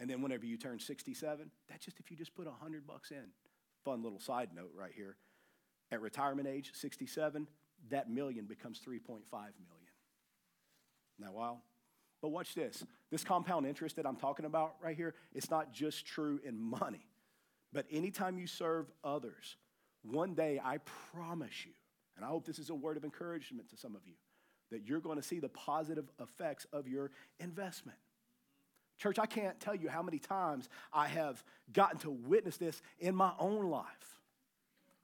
And 0.00 0.08
then 0.08 0.22
whenever 0.22 0.44
you 0.44 0.56
turn 0.56 0.78
67, 0.78 1.50
that's 1.68 1.84
just 1.84 2.00
if 2.00 2.10
you 2.10 2.16
just 2.16 2.34
put 2.34 2.46
100 2.46 2.86
bucks 2.86 3.10
in. 3.10 3.24
Fun 3.84 4.02
little 4.02 4.20
side 4.20 4.50
note 4.54 4.72
right 4.74 4.92
here. 4.94 5.16
At 5.94 6.00
retirement 6.00 6.48
age, 6.48 6.72
67, 6.74 7.46
that 7.90 8.10
million 8.10 8.46
becomes 8.46 8.80
3.5 8.80 9.20
million. 9.30 9.52
Now, 11.20 11.30
wow. 11.30 11.58
But 12.20 12.30
watch 12.30 12.52
this. 12.56 12.84
This 13.12 13.22
compound 13.22 13.64
interest 13.64 13.94
that 13.94 14.04
I'm 14.04 14.16
talking 14.16 14.44
about 14.44 14.74
right 14.82 14.96
here, 14.96 15.14
it's 15.32 15.52
not 15.52 15.72
just 15.72 16.04
true 16.04 16.40
in 16.44 16.60
money. 16.60 17.06
But 17.72 17.86
anytime 17.92 18.38
you 18.38 18.48
serve 18.48 18.90
others, 19.04 19.56
one 20.02 20.34
day 20.34 20.60
I 20.64 20.78
promise 21.12 21.64
you, 21.64 21.72
and 22.16 22.24
I 22.24 22.28
hope 22.28 22.44
this 22.44 22.58
is 22.58 22.70
a 22.70 22.74
word 22.74 22.96
of 22.96 23.04
encouragement 23.04 23.70
to 23.70 23.76
some 23.76 23.94
of 23.94 24.04
you, 24.04 24.14
that 24.72 24.84
you're 24.84 24.98
going 24.98 25.16
to 25.18 25.22
see 25.22 25.38
the 25.38 25.48
positive 25.48 26.10
effects 26.20 26.66
of 26.72 26.88
your 26.88 27.12
investment. 27.38 27.98
Church, 28.98 29.20
I 29.20 29.26
can't 29.26 29.60
tell 29.60 29.76
you 29.76 29.88
how 29.88 30.02
many 30.02 30.18
times 30.18 30.68
I 30.92 31.06
have 31.06 31.44
gotten 31.72 32.00
to 32.00 32.10
witness 32.10 32.56
this 32.56 32.82
in 32.98 33.14
my 33.14 33.30
own 33.38 33.70
life. 33.70 34.18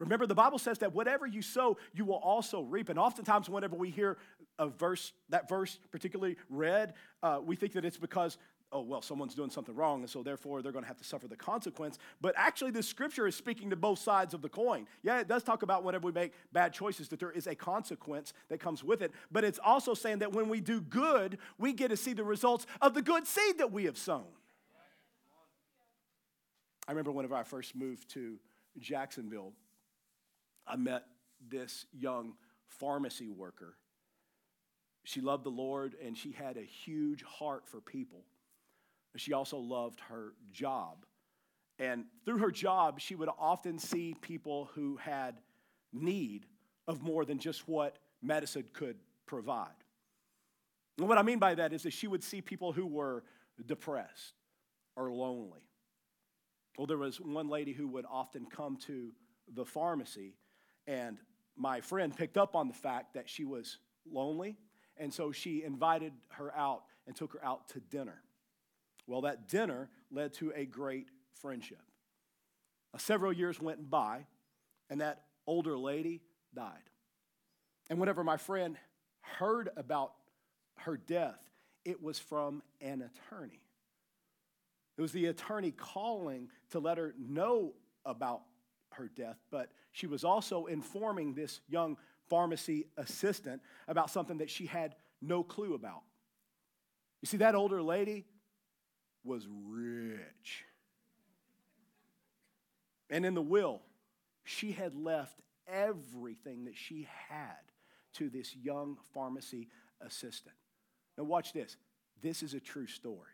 Remember, 0.00 0.26
the 0.26 0.34
Bible 0.34 0.58
says 0.58 0.78
that 0.78 0.94
whatever 0.94 1.26
you 1.26 1.42
sow, 1.42 1.76
you 1.92 2.04
will 2.04 2.16
also 2.16 2.62
reap. 2.62 2.88
And 2.88 2.98
oftentimes, 2.98 3.48
whenever 3.48 3.76
we 3.76 3.90
hear 3.90 4.16
a 4.58 4.66
verse, 4.66 5.12
that 5.28 5.48
verse 5.48 5.78
particularly 5.92 6.36
read, 6.48 6.94
uh, 7.22 7.40
we 7.44 7.54
think 7.54 7.74
that 7.74 7.84
it's 7.84 7.98
because 7.98 8.36
oh, 8.72 8.82
well, 8.82 9.02
someone's 9.02 9.34
doing 9.34 9.50
something 9.50 9.74
wrong, 9.74 10.00
and 10.00 10.08
so 10.08 10.22
therefore 10.22 10.62
they're 10.62 10.72
going 10.72 10.84
to 10.84 10.88
have 10.88 10.96
to 10.96 11.04
suffer 11.04 11.26
the 11.26 11.36
consequence. 11.36 11.98
But 12.20 12.34
actually, 12.36 12.70
the 12.70 12.82
scripture 12.82 13.26
is 13.26 13.34
speaking 13.34 13.70
to 13.70 13.76
both 13.76 13.98
sides 13.98 14.32
of 14.34 14.42
the 14.42 14.48
coin. 14.48 14.86
Yeah, 15.02 15.18
it 15.18 15.28
does 15.28 15.42
talk 15.42 15.62
about 15.62 15.82
whenever 15.82 16.06
we 16.06 16.12
make 16.12 16.32
bad 16.52 16.72
choices 16.72 17.08
that 17.08 17.18
there 17.18 17.32
is 17.32 17.46
a 17.46 17.54
consequence 17.54 18.32
that 18.48 18.60
comes 18.60 18.84
with 18.84 19.02
it. 19.02 19.12
But 19.30 19.44
it's 19.44 19.58
also 19.62 19.94
saying 19.94 20.20
that 20.20 20.32
when 20.32 20.48
we 20.48 20.60
do 20.60 20.80
good, 20.80 21.38
we 21.58 21.72
get 21.72 21.88
to 21.88 21.96
see 21.96 22.12
the 22.12 22.24
results 22.24 22.66
of 22.80 22.94
the 22.94 23.02
good 23.02 23.26
seed 23.26 23.58
that 23.58 23.72
we 23.72 23.84
have 23.84 23.98
sown. 23.98 24.26
I 26.86 26.92
remember 26.92 27.12
whenever 27.12 27.34
I 27.34 27.42
first 27.42 27.74
moved 27.74 28.08
to 28.10 28.38
Jacksonville, 28.78 29.52
I 30.66 30.76
met 30.76 31.04
this 31.48 31.86
young 31.92 32.34
pharmacy 32.68 33.30
worker. 33.30 33.76
She 35.04 35.20
loved 35.20 35.44
the 35.44 35.50
Lord 35.50 35.94
and 36.04 36.16
she 36.16 36.32
had 36.32 36.56
a 36.56 36.62
huge 36.62 37.22
heart 37.22 37.66
for 37.66 37.80
people. 37.80 38.24
She 39.16 39.32
also 39.32 39.58
loved 39.58 40.00
her 40.08 40.34
job. 40.52 41.04
And 41.78 42.04
through 42.24 42.38
her 42.38 42.50
job, 42.50 43.00
she 43.00 43.14
would 43.14 43.30
often 43.38 43.78
see 43.78 44.14
people 44.20 44.70
who 44.74 44.96
had 44.96 45.40
need 45.92 46.46
of 46.86 47.02
more 47.02 47.24
than 47.24 47.38
just 47.38 47.66
what 47.66 47.98
medicine 48.22 48.64
could 48.72 48.96
provide. 49.26 49.68
And 50.98 51.08
what 51.08 51.18
I 51.18 51.22
mean 51.22 51.38
by 51.38 51.54
that 51.54 51.72
is 51.72 51.82
that 51.84 51.92
she 51.92 52.06
would 52.06 52.22
see 52.22 52.42
people 52.42 52.72
who 52.72 52.86
were 52.86 53.24
depressed 53.64 54.34
or 54.96 55.10
lonely. 55.10 55.62
Well, 56.76 56.86
there 56.86 56.98
was 56.98 57.20
one 57.20 57.48
lady 57.48 57.72
who 57.72 57.88
would 57.88 58.04
often 58.08 58.46
come 58.46 58.76
to 58.86 59.12
the 59.52 59.64
pharmacy, 59.64 60.34
and 60.86 61.18
my 61.56 61.80
friend 61.80 62.16
picked 62.16 62.38
up 62.38 62.56
on 62.56 62.68
the 62.68 62.74
fact 62.74 63.14
that 63.14 63.28
she 63.28 63.44
was 63.44 63.78
lonely 64.10 64.56
And 65.00 65.12
so 65.12 65.32
she 65.32 65.64
invited 65.64 66.12
her 66.28 66.54
out 66.54 66.82
and 67.06 67.16
took 67.16 67.32
her 67.32 67.44
out 67.44 67.68
to 67.68 67.80
dinner. 67.80 68.22
Well, 69.06 69.22
that 69.22 69.48
dinner 69.48 69.88
led 70.10 70.34
to 70.34 70.52
a 70.54 70.66
great 70.66 71.08
friendship. 71.40 71.80
Uh, 72.94 72.98
several 72.98 73.32
years 73.32 73.60
went 73.60 73.88
by, 73.90 74.26
and 74.90 75.00
that 75.00 75.22
older 75.46 75.76
lady 75.78 76.20
died. 76.54 76.90
And 77.88 77.98
whenever 77.98 78.22
my 78.22 78.36
friend 78.36 78.76
heard 79.22 79.70
about 79.76 80.12
her 80.80 80.98
death, 80.98 81.40
it 81.84 82.02
was 82.02 82.18
from 82.18 82.62
an 82.80 83.02
attorney. 83.02 83.62
It 84.98 85.02
was 85.02 85.12
the 85.12 85.26
attorney 85.26 85.70
calling 85.70 86.50
to 86.70 86.78
let 86.78 86.98
her 86.98 87.14
know 87.18 87.72
about 88.04 88.42
her 88.92 89.09
death, 89.09 89.38
but 89.50 89.70
she 89.92 90.07
was 90.07 90.24
also 90.24 90.66
informing 90.66 91.35
this 91.35 91.61
young 91.68 91.96
pharmacy 92.29 92.87
assistant 92.96 93.61
about 93.88 94.11
something 94.11 94.38
that 94.38 94.50
she 94.50 94.66
had 94.66 94.94
no 95.20 95.42
clue 95.42 95.74
about. 95.74 96.03
You 97.20 97.26
see, 97.26 97.38
that 97.38 97.55
older 97.55 97.83
lady 97.83 98.24
was 99.24 99.46
rich. 99.68 100.64
And 103.11 103.26
in 103.26 103.35
the 103.35 103.42
will, 103.42 103.83
she 104.44 104.72
had 104.72 104.94
left 104.94 105.40
everything 105.68 106.64
that 106.64 106.76
she 106.76 107.09
had 107.29 107.59
to 108.14 108.31
this 108.31 108.55
young 108.57 108.96
pharmacy 109.12 109.68
assistant. 110.00 110.55
Now, 111.18 111.24
watch 111.24 111.53
this. 111.53 111.76
This 112.22 112.42
is 112.42 112.55
a 112.55 112.61
true 112.61 112.87
story. 112.87 113.33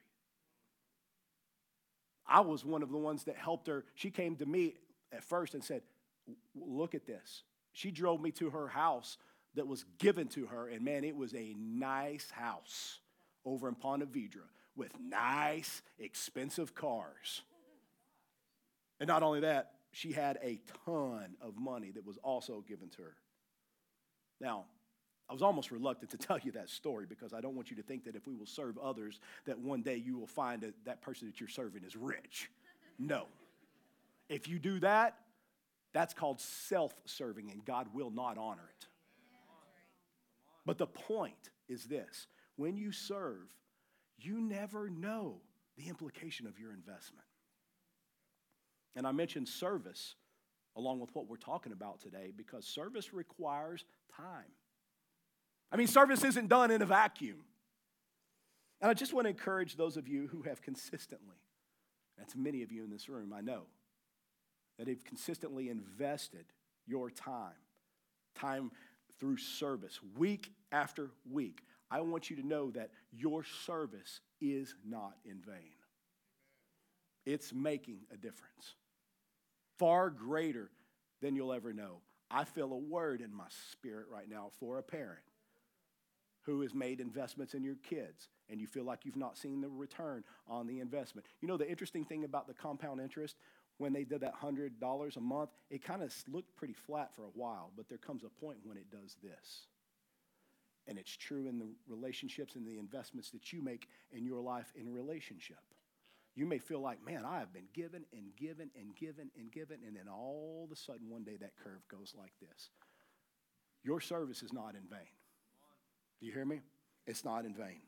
I 2.26 2.40
was 2.40 2.64
one 2.64 2.82
of 2.82 2.90
the 2.90 2.98
ones 2.98 3.24
that 3.24 3.36
helped 3.36 3.68
her. 3.68 3.84
She 3.94 4.10
came 4.10 4.36
to 4.36 4.46
me 4.46 4.74
at 5.16 5.24
first 5.24 5.54
and 5.54 5.64
said, 5.64 5.82
Look 6.54 6.94
at 6.94 7.06
this. 7.06 7.42
She 7.72 7.90
drove 7.90 8.20
me 8.20 8.30
to 8.32 8.50
her 8.50 8.68
house 8.68 9.18
that 9.54 9.66
was 9.66 9.84
given 9.98 10.28
to 10.28 10.46
her, 10.46 10.68
and 10.68 10.84
man, 10.84 11.04
it 11.04 11.16
was 11.16 11.34
a 11.34 11.54
nice 11.58 12.30
house 12.30 13.00
over 13.44 13.68
in 13.68 13.74
Ponte 13.74 14.10
Vedra 14.12 14.48
with 14.76 14.90
nice, 15.00 15.82
expensive 15.98 16.74
cars. 16.74 17.42
And 19.00 19.08
not 19.08 19.22
only 19.22 19.40
that, 19.40 19.72
she 19.92 20.12
had 20.12 20.38
a 20.42 20.60
ton 20.84 21.36
of 21.40 21.56
money 21.56 21.90
that 21.92 22.06
was 22.06 22.18
also 22.18 22.62
given 22.66 22.88
to 22.90 23.02
her. 23.02 23.14
Now, 24.40 24.64
I 25.28 25.32
was 25.32 25.42
almost 25.42 25.70
reluctant 25.70 26.10
to 26.10 26.18
tell 26.26 26.38
you 26.38 26.52
that 26.52 26.68
story 26.68 27.06
because 27.06 27.32
I 27.32 27.40
don't 27.40 27.54
want 27.54 27.70
you 27.70 27.76
to 27.76 27.82
think 27.82 28.04
that 28.04 28.16
if 28.16 28.26
we 28.26 28.34
will 28.34 28.46
serve 28.46 28.78
others, 28.78 29.20
that 29.46 29.58
one 29.58 29.82
day 29.82 29.96
you 29.96 30.18
will 30.18 30.26
find 30.26 30.60
that 30.62 30.74
that 30.84 31.00
person 31.02 31.26
that 31.28 31.40
you're 31.40 31.48
serving 31.48 31.82
is 31.84 31.96
rich. 31.96 32.50
No. 32.98 33.26
If 34.28 34.48
you 34.48 34.58
do 34.58 34.80
that, 34.80 35.16
that's 35.92 36.14
called 36.14 36.40
self 36.40 36.92
serving, 37.06 37.50
and 37.50 37.64
God 37.64 37.88
will 37.94 38.10
not 38.10 38.38
honor 38.38 38.68
it. 38.78 38.86
But 40.64 40.78
the 40.78 40.86
point 40.86 41.50
is 41.68 41.84
this 41.84 42.26
when 42.56 42.76
you 42.76 42.92
serve, 42.92 43.48
you 44.18 44.40
never 44.40 44.90
know 44.90 45.40
the 45.76 45.88
implication 45.88 46.46
of 46.46 46.58
your 46.58 46.72
investment. 46.72 47.26
And 48.96 49.06
I 49.06 49.12
mentioned 49.12 49.48
service 49.48 50.16
along 50.76 51.00
with 51.00 51.14
what 51.14 51.28
we're 51.28 51.36
talking 51.36 51.72
about 51.72 52.00
today 52.00 52.32
because 52.36 52.66
service 52.66 53.12
requires 53.12 53.84
time. 54.14 54.52
I 55.70 55.76
mean, 55.76 55.86
service 55.86 56.24
isn't 56.24 56.48
done 56.48 56.70
in 56.70 56.82
a 56.82 56.86
vacuum. 56.86 57.44
And 58.80 58.90
I 58.90 58.94
just 58.94 59.14
want 59.14 59.24
to 59.24 59.30
encourage 59.30 59.76
those 59.76 59.96
of 59.96 60.06
you 60.06 60.28
who 60.28 60.42
have 60.42 60.60
consistently, 60.60 61.36
that's 62.18 62.36
many 62.36 62.62
of 62.62 62.70
you 62.70 62.84
in 62.84 62.90
this 62.90 63.08
room, 63.08 63.32
I 63.32 63.40
know, 63.40 63.62
that 64.78 64.88
have 64.88 65.04
consistently 65.04 65.68
invested 65.68 66.44
your 66.86 67.10
time, 67.10 67.54
time 68.34 68.70
through 69.18 69.36
service, 69.38 70.00
week 70.16 70.52
after 70.72 71.10
week. 71.30 71.62
I 71.90 72.00
want 72.00 72.30
you 72.30 72.36
to 72.36 72.46
know 72.46 72.70
that 72.72 72.90
your 73.12 73.44
service 73.44 74.20
is 74.40 74.74
not 74.84 75.14
in 75.24 75.40
vain. 75.46 75.72
It's 77.24 77.52
making 77.52 78.00
a 78.12 78.16
difference, 78.16 78.74
far 79.78 80.10
greater 80.10 80.70
than 81.20 81.34
you'll 81.34 81.52
ever 81.52 81.72
know. 81.72 82.00
I 82.30 82.44
feel 82.44 82.72
a 82.72 82.76
word 82.76 83.20
in 83.20 83.34
my 83.34 83.46
spirit 83.72 84.06
right 84.12 84.28
now 84.28 84.50
for 84.58 84.78
a 84.78 84.82
parent 84.82 85.22
who 86.42 86.60
has 86.60 86.74
made 86.74 87.00
investments 87.00 87.54
in 87.54 87.64
your 87.64 87.76
kids 87.88 88.28
and 88.48 88.60
you 88.60 88.66
feel 88.68 88.84
like 88.84 89.04
you've 89.04 89.16
not 89.16 89.36
seen 89.36 89.60
the 89.60 89.68
return 89.68 90.22
on 90.48 90.66
the 90.66 90.78
investment. 90.78 91.26
You 91.40 91.48
know, 91.48 91.56
the 91.56 91.68
interesting 91.68 92.04
thing 92.04 92.22
about 92.22 92.46
the 92.46 92.54
compound 92.54 93.00
interest, 93.00 93.36
when 93.78 93.92
they 93.92 94.04
did 94.04 94.20
that 94.22 94.34
$100 94.40 95.16
a 95.16 95.20
month, 95.20 95.50
it 95.70 95.84
kind 95.84 96.02
of 96.02 96.12
looked 96.28 96.56
pretty 96.56 96.72
flat 96.72 97.14
for 97.14 97.22
a 97.22 97.34
while, 97.34 97.70
but 97.76 97.88
there 97.88 97.98
comes 97.98 98.22
a 98.24 98.40
point 98.40 98.58
when 98.64 98.76
it 98.76 98.90
does 98.90 99.16
this. 99.22 99.66
And 100.88 100.98
it's 100.98 101.14
true 101.14 101.48
in 101.48 101.58
the 101.58 101.68
relationships 101.88 102.54
and 102.54 102.66
the 102.66 102.78
investments 102.78 103.30
that 103.32 103.52
you 103.52 103.60
make 103.60 103.88
in 104.12 104.24
your 104.24 104.40
life 104.40 104.72
in 104.76 104.92
relationship. 104.92 105.58
You 106.34 106.46
may 106.46 106.58
feel 106.58 106.80
like, 106.80 107.04
man, 107.04 107.24
I 107.24 107.38
have 107.40 107.52
been 107.52 107.68
given 107.74 108.04
and 108.12 108.36
given 108.36 108.70
and 108.78 108.94
given 108.94 109.30
and 109.38 109.50
given, 109.50 109.78
and 109.86 109.96
then 109.96 110.08
all 110.08 110.66
of 110.66 110.72
a 110.72 110.76
sudden 110.76 111.08
one 111.08 111.24
day 111.24 111.36
that 111.40 111.52
curve 111.62 111.80
goes 111.88 112.14
like 112.16 112.32
this. 112.40 112.70
Your 113.82 114.00
service 114.00 114.42
is 114.42 114.52
not 114.52 114.74
in 114.74 114.82
vain. 114.88 115.08
Do 116.20 116.26
you 116.26 116.32
hear 116.32 116.44
me? 116.44 116.60
It's 117.06 117.24
not 117.24 117.44
in 117.44 117.54
vain. 117.54 117.80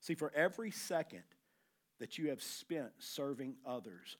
See, 0.00 0.14
for 0.14 0.32
every 0.34 0.70
second 0.70 1.22
that 2.00 2.18
you 2.18 2.30
have 2.30 2.42
spent 2.42 2.90
serving 2.98 3.54
others, 3.64 4.16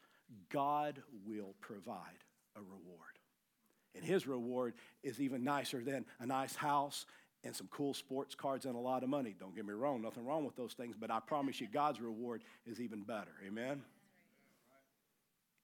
God 0.53 1.03
will 1.27 1.55
provide 1.61 2.25
a 2.57 2.61
reward. 2.61 3.19
And 3.95 4.05
his 4.05 4.27
reward 4.27 4.75
is 5.03 5.21
even 5.21 5.43
nicer 5.43 5.83
than 5.83 6.05
a 6.21 6.27
nice 6.27 6.55
house 6.55 7.07
and 7.43 7.57
some 7.57 7.69
cool 7.71 7.95
sports 7.95 8.35
cards 8.35 8.67
and 8.67 8.77
a 8.77 8.79
lot 8.79 9.03
of 9.03 9.09
money. 9.09 9.35
Don't 9.39 9.57
get 9.57 9.67
me 9.67 9.73
wrong, 9.73 10.03
nothing 10.03 10.25
wrong 10.25 10.45
with 10.45 10.57
those 10.57 10.75
things, 10.75 10.95
but 10.97 11.11
I 11.11 11.21
promise 11.21 11.61
you, 11.61 11.67
God's 11.73 12.01
reward 12.01 12.43
is 12.67 12.81
even 12.81 13.03
better. 13.03 13.33
Amen? 13.47 13.83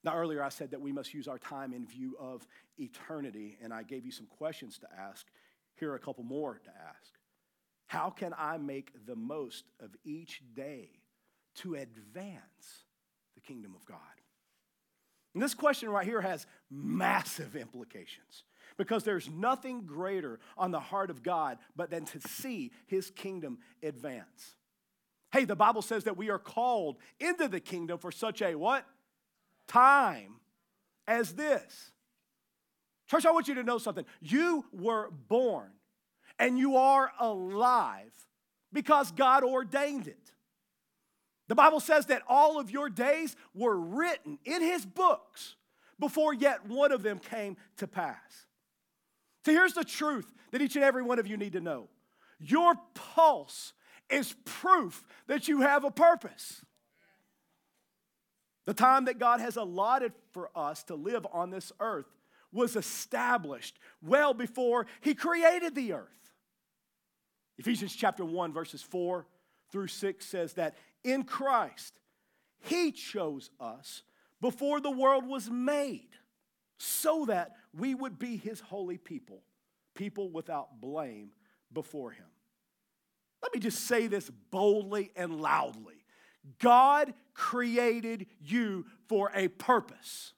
Now, 0.02 0.16
earlier 0.16 0.42
I 0.42 0.48
said 0.48 0.70
that 0.70 0.80
we 0.80 0.92
must 0.92 1.12
use 1.12 1.28
our 1.28 1.38
time 1.38 1.72
in 1.72 1.86
view 1.86 2.16
of 2.18 2.46
eternity, 2.78 3.58
and 3.62 3.72
I 3.72 3.82
gave 3.82 4.04
you 4.04 4.12
some 4.12 4.26
questions 4.26 4.78
to 4.78 4.86
ask. 4.98 5.26
Here 5.74 5.90
are 5.92 5.96
a 5.96 6.00
couple 6.00 6.24
more 6.24 6.60
to 6.64 6.70
ask. 6.70 7.12
How 7.86 8.10
can 8.10 8.34
I 8.36 8.56
make 8.56 8.92
the 9.06 9.16
most 9.16 9.64
of 9.80 9.90
each 10.04 10.42
day 10.54 10.88
to 11.56 11.74
advance 11.74 12.84
the 13.34 13.40
kingdom 13.40 13.74
of 13.74 13.84
God? 13.84 13.98
And 15.34 15.42
this 15.42 15.54
question 15.54 15.90
right 15.90 16.06
here 16.06 16.22
has 16.22 16.46
massive 16.70 17.56
implications 17.56 18.44
because 18.78 19.04
there's 19.04 19.28
nothing 19.28 19.84
greater 19.84 20.40
on 20.56 20.70
the 20.70 20.80
heart 20.80 21.10
of 21.10 21.22
God 21.22 21.58
but 21.74 21.90
than 21.90 22.04
to 22.06 22.20
see 22.20 22.72
his 22.86 23.10
kingdom 23.10 23.58
advance. 23.82 24.56
Hey, 25.32 25.44
the 25.44 25.56
Bible 25.56 25.82
says 25.82 26.04
that 26.04 26.16
we 26.16 26.30
are 26.30 26.38
called 26.38 26.96
into 27.20 27.48
the 27.48 27.60
kingdom 27.60 27.98
for 27.98 28.10
such 28.10 28.40
a 28.40 28.54
what? 28.54 28.86
Time 29.68 30.36
as 31.06 31.34
this. 31.34 31.90
Church, 33.10 33.26
I 33.26 33.30
want 33.30 33.48
you 33.48 33.54
to 33.56 33.62
know 33.62 33.78
something. 33.78 34.04
You 34.20 34.64
were 34.72 35.10
born 35.28 35.70
and 36.38 36.58
you 36.58 36.76
are 36.76 37.12
alive 37.20 38.12
because 38.72 39.12
God 39.12 39.44
ordained 39.44 40.08
it. 40.08 40.32
The 41.48 41.54
Bible 41.54 41.80
says 41.80 42.06
that 42.06 42.22
all 42.28 42.58
of 42.58 42.70
your 42.70 42.90
days 42.90 43.36
were 43.54 43.76
written 43.76 44.38
in 44.44 44.62
his 44.62 44.84
books 44.84 45.56
before 45.98 46.34
yet 46.34 46.66
one 46.66 46.92
of 46.92 47.02
them 47.02 47.18
came 47.18 47.56
to 47.78 47.86
pass. 47.86 48.46
So 49.44 49.52
here's 49.52 49.74
the 49.74 49.84
truth 49.84 50.32
that 50.50 50.60
each 50.60 50.74
and 50.74 50.84
every 50.84 51.02
one 51.02 51.18
of 51.18 51.26
you 51.26 51.36
need 51.36 51.52
to 51.52 51.60
know 51.60 51.88
your 52.38 52.74
pulse 52.94 53.72
is 54.10 54.34
proof 54.44 55.04
that 55.26 55.48
you 55.48 55.60
have 55.62 55.84
a 55.84 55.90
purpose. 55.90 56.62
The 58.66 58.74
time 58.74 59.04
that 59.06 59.18
God 59.18 59.40
has 59.40 59.56
allotted 59.56 60.12
for 60.32 60.50
us 60.54 60.82
to 60.84 60.96
live 60.96 61.26
on 61.32 61.50
this 61.50 61.72
earth 61.80 62.06
was 62.52 62.76
established 62.76 63.78
well 64.02 64.34
before 64.34 64.86
He 65.00 65.14
created 65.14 65.74
the 65.74 65.92
earth. 65.92 66.10
Ephesians 67.58 67.94
chapter 67.94 68.24
1, 68.24 68.52
verses 68.52 68.82
4 68.82 69.26
through 69.70 69.86
6 69.86 70.26
says 70.26 70.54
that 70.54 70.76
in 71.06 71.22
Christ, 71.22 71.94
He 72.58 72.92
chose 72.92 73.50
us 73.60 74.02
before 74.40 74.80
the 74.80 74.90
world 74.90 75.26
was 75.26 75.48
made 75.48 76.10
so 76.78 77.24
that 77.26 77.52
we 77.72 77.94
would 77.94 78.18
be 78.18 78.36
His 78.36 78.60
holy 78.60 78.98
people, 78.98 79.42
people 79.94 80.30
without 80.30 80.80
blame 80.80 81.30
before 81.72 82.10
Him. 82.10 82.26
Let 83.42 83.54
me 83.54 83.60
just 83.60 83.86
say 83.86 84.08
this 84.08 84.30
boldly 84.50 85.12
and 85.16 85.40
loudly 85.40 86.04
God 86.58 87.12
created 87.34 88.26
you 88.40 88.86
for 89.08 89.30
a 89.34 89.48
purpose. 89.48 90.32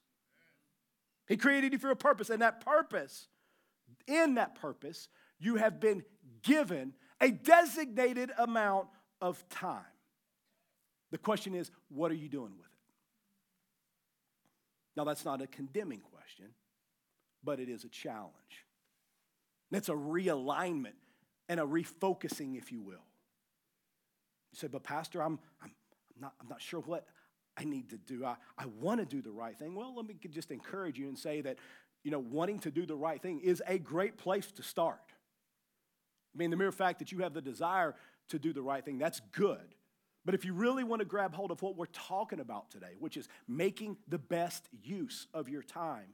He 1.27 1.37
created 1.37 1.73
you 1.73 1.79
for 1.79 1.91
a 1.91 1.95
purpose, 1.95 2.29
and 2.29 2.41
that 2.41 2.65
purpose, 2.65 3.27
in 4.07 4.35
that 4.35 4.55
purpose, 4.55 5.07
you 5.39 5.55
have 5.55 5.79
been 5.79 6.03
given 6.41 6.93
a 7.21 7.29
designated 7.29 8.31
amount 8.37 8.87
of 9.21 9.47
time. 9.49 9.83
The 11.11 11.17
question 11.17 11.55
is, 11.55 11.71
what 11.89 12.11
are 12.11 12.15
you 12.15 12.29
doing 12.29 12.51
with 12.57 12.67
it? 12.67 12.93
Now, 14.95 15.03
that's 15.05 15.25
not 15.25 15.41
a 15.41 15.47
condemning 15.47 16.01
question, 16.01 16.47
but 17.43 17.59
it 17.59 17.69
is 17.69 17.83
a 17.83 17.89
challenge. 17.89 18.33
It's 19.71 19.89
a 19.89 19.93
realignment 19.93 20.97
and 21.47 21.59
a 21.59 21.63
refocusing, 21.63 22.57
if 22.57 22.71
you 22.71 22.81
will. 22.81 23.05
You 24.51 24.57
say, 24.57 24.67
but 24.67 24.83
Pastor, 24.83 25.21
I'm, 25.21 25.39
I'm, 25.61 25.71
I'm, 26.15 26.21
not, 26.21 26.33
I'm 26.41 26.47
not 26.47 26.61
sure 26.61 26.81
what 26.81 27.05
I 27.55 27.63
need 27.63 27.89
to 27.89 27.97
do. 27.97 28.25
I, 28.25 28.35
I 28.57 28.65
want 28.65 28.99
to 28.99 29.05
do 29.05 29.21
the 29.21 29.31
right 29.31 29.57
thing. 29.57 29.75
Well, 29.75 29.95
let 29.95 30.07
me 30.07 30.15
just 30.29 30.51
encourage 30.51 30.97
you 30.97 31.07
and 31.07 31.17
say 31.17 31.41
that, 31.41 31.57
you 32.03 32.11
know, 32.11 32.19
wanting 32.19 32.59
to 32.59 32.71
do 32.71 32.85
the 32.85 32.95
right 32.95 33.21
thing 33.21 33.41
is 33.41 33.61
a 33.67 33.77
great 33.77 34.17
place 34.17 34.51
to 34.53 34.63
start. 34.63 34.99
I 36.33 36.37
mean, 36.37 36.49
the 36.49 36.57
mere 36.57 36.71
fact 36.71 36.99
that 36.99 37.11
you 37.11 37.19
have 37.19 37.33
the 37.33 37.41
desire 37.41 37.95
to 38.29 38.39
do 38.39 38.53
the 38.53 38.61
right 38.61 38.83
thing, 38.83 38.97
that's 38.97 39.21
good. 39.31 39.75
But 40.25 40.35
if 40.35 40.45
you 40.45 40.53
really 40.53 40.83
want 40.83 40.99
to 40.99 41.05
grab 41.05 41.33
hold 41.33 41.51
of 41.51 41.61
what 41.61 41.75
we're 41.75 41.85
talking 41.87 42.39
about 42.39 42.69
today, 42.69 42.95
which 42.99 43.17
is 43.17 43.27
making 43.47 43.97
the 44.07 44.17
best 44.17 44.67
use 44.83 45.27
of 45.33 45.49
your 45.49 45.63
time, 45.63 46.13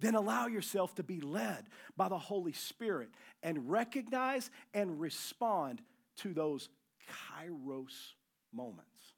then 0.00 0.14
allow 0.14 0.46
yourself 0.46 0.94
to 0.96 1.02
be 1.02 1.20
led 1.20 1.66
by 1.96 2.08
the 2.08 2.18
Holy 2.18 2.52
Spirit 2.52 3.10
and 3.42 3.70
recognize 3.70 4.50
and 4.72 5.00
respond 5.00 5.82
to 6.16 6.32
those 6.32 6.68
kairos 7.08 8.14
moments. 8.52 9.14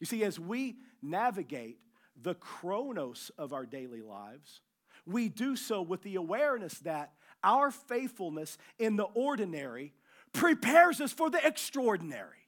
You 0.00 0.06
see, 0.06 0.24
as 0.24 0.38
we 0.38 0.76
navigate 1.02 1.78
the 2.20 2.34
chronos 2.34 3.30
of 3.36 3.52
our 3.52 3.66
daily 3.66 4.00
lives, 4.00 4.60
we 5.06 5.28
do 5.28 5.56
so 5.56 5.82
with 5.82 6.02
the 6.02 6.16
awareness 6.16 6.78
that 6.80 7.12
our 7.42 7.70
faithfulness 7.70 8.58
in 8.78 8.96
the 8.96 9.04
ordinary 9.14 9.92
prepares 10.32 11.00
us 11.00 11.12
for 11.12 11.30
the 11.30 11.44
extraordinary. 11.46 12.47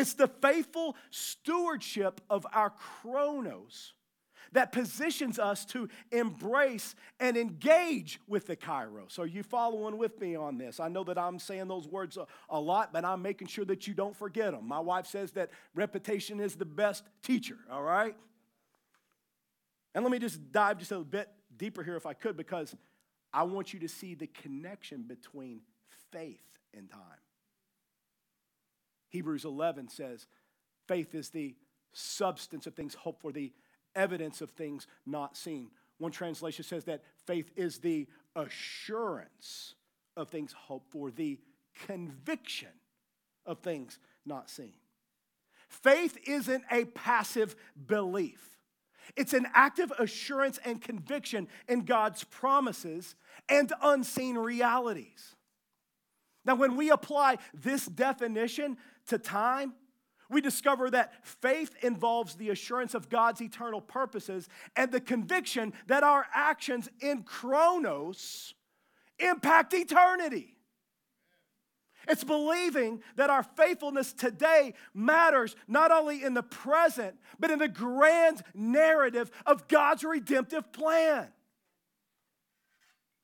It's 0.00 0.14
the 0.14 0.28
faithful 0.28 0.96
stewardship 1.10 2.22
of 2.30 2.46
our 2.54 2.70
chronos 2.70 3.92
that 4.52 4.72
positions 4.72 5.38
us 5.38 5.66
to 5.66 5.90
embrace 6.10 6.94
and 7.20 7.36
engage 7.36 8.18
with 8.26 8.46
the 8.46 8.56
kairos. 8.56 9.18
Are 9.18 9.26
you 9.26 9.42
following 9.42 9.98
with 9.98 10.18
me 10.18 10.36
on 10.36 10.56
this? 10.56 10.80
I 10.80 10.88
know 10.88 11.04
that 11.04 11.18
I'm 11.18 11.38
saying 11.38 11.68
those 11.68 11.86
words 11.86 12.16
a, 12.16 12.26
a, 12.48 12.58
lot, 12.58 12.94
but 12.94 13.04
I'm 13.04 13.20
making 13.20 13.48
sure 13.48 13.66
that 13.66 13.86
you 13.86 13.92
don't 13.92 14.16
forget 14.16 14.52
them. 14.52 14.66
My 14.66 14.80
wife 14.80 15.06
says 15.06 15.32
that 15.32 15.50
repetition 15.74 16.40
is 16.40 16.56
the 16.56 16.64
best 16.64 17.04
teacher, 17.22 17.58
all 17.70 17.82
right? 17.82 18.16
And 19.94 20.02
let 20.02 20.10
me 20.10 20.18
just 20.18 20.50
dive 20.50 20.78
just 20.78 20.92
a 20.92 21.00
bit 21.00 21.28
deeper 21.54 21.82
here 21.82 21.96
if 21.96 22.06
I 22.06 22.14
could, 22.14 22.38
because 22.38 22.74
I 23.34 23.42
want 23.42 23.74
you 23.74 23.80
to 23.80 23.88
see 23.88 24.14
the 24.14 24.28
connection 24.28 25.02
between 25.02 25.60
faith 26.10 26.58
and 26.74 26.90
time. 26.90 27.00
Hebrews 29.10 29.44
11 29.44 29.88
says, 29.88 30.26
faith 30.88 31.14
is 31.14 31.30
the 31.30 31.54
substance 31.92 32.66
of 32.66 32.74
things 32.74 32.94
hoped 32.94 33.20
for, 33.20 33.32
the 33.32 33.52
evidence 33.94 34.40
of 34.40 34.50
things 34.50 34.86
not 35.04 35.36
seen. 35.36 35.70
One 35.98 36.12
translation 36.12 36.64
says 36.64 36.84
that 36.84 37.02
faith 37.26 37.50
is 37.56 37.78
the 37.78 38.06
assurance 38.34 39.74
of 40.16 40.28
things 40.28 40.52
hoped 40.52 40.90
for, 40.90 41.10
the 41.10 41.38
conviction 41.86 42.68
of 43.44 43.58
things 43.58 43.98
not 44.24 44.48
seen. 44.48 44.72
Faith 45.68 46.16
isn't 46.26 46.64
a 46.70 46.84
passive 46.86 47.54
belief. 47.86 48.58
It's 49.16 49.32
an 49.32 49.46
active 49.54 49.92
assurance 49.98 50.58
and 50.64 50.80
conviction 50.80 51.48
in 51.68 51.80
God's 51.80 52.24
promises 52.24 53.16
and 53.48 53.72
unseen 53.82 54.38
realities. 54.38 55.36
Now, 56.44 56.54
when 56.54 56.76
we 56.76 56.90
apply 56.90 57.38
this 57.52 57.86
definition 57.86 58.78
to 59.10 59.18
time, 59.18 59.74
we 60.28 60.40
discover 60.40 60.90
that 60.90 61.26
faith 61.26 61.74
involves 61.82 62.36
the 62.36 62.50
assurance 62.50 62.94
of 62.94 63.08
God's 63.08 63.42
eternal 63.42 63.80
purposes 63.80 64.48
and 64.76 64.90
the 64.90 65.00
conviction 65.00 65.72
that 65.88 66.04
our 66.04 66.24
actions 66.32 66.88
in 67.00 67.24
chronos 67.24 68.54
impact 69.18 69.74
eternity. 69.74 70.56
It's 72.08 72.24
believing 72.24 73.02
that 73.16 73.28
our 73.28 73.42
faithfulness 73.42 74.12
today 74.12 74.74
matters 74.94 75.54
not 75.68 75.90
only 75.90 76.22
in 76.22 76.34
the 76.34 76.42
present, 76.42 77.16
but 77.38 77.50
in 77.50 77.58
the 77.58 77.68
grand 77.68 78.42
narrative 78.54 79.30
of 79.44 79.68
God's 79.68 80.04
redemptive 80.04 80.72
plan. 80.72 81.28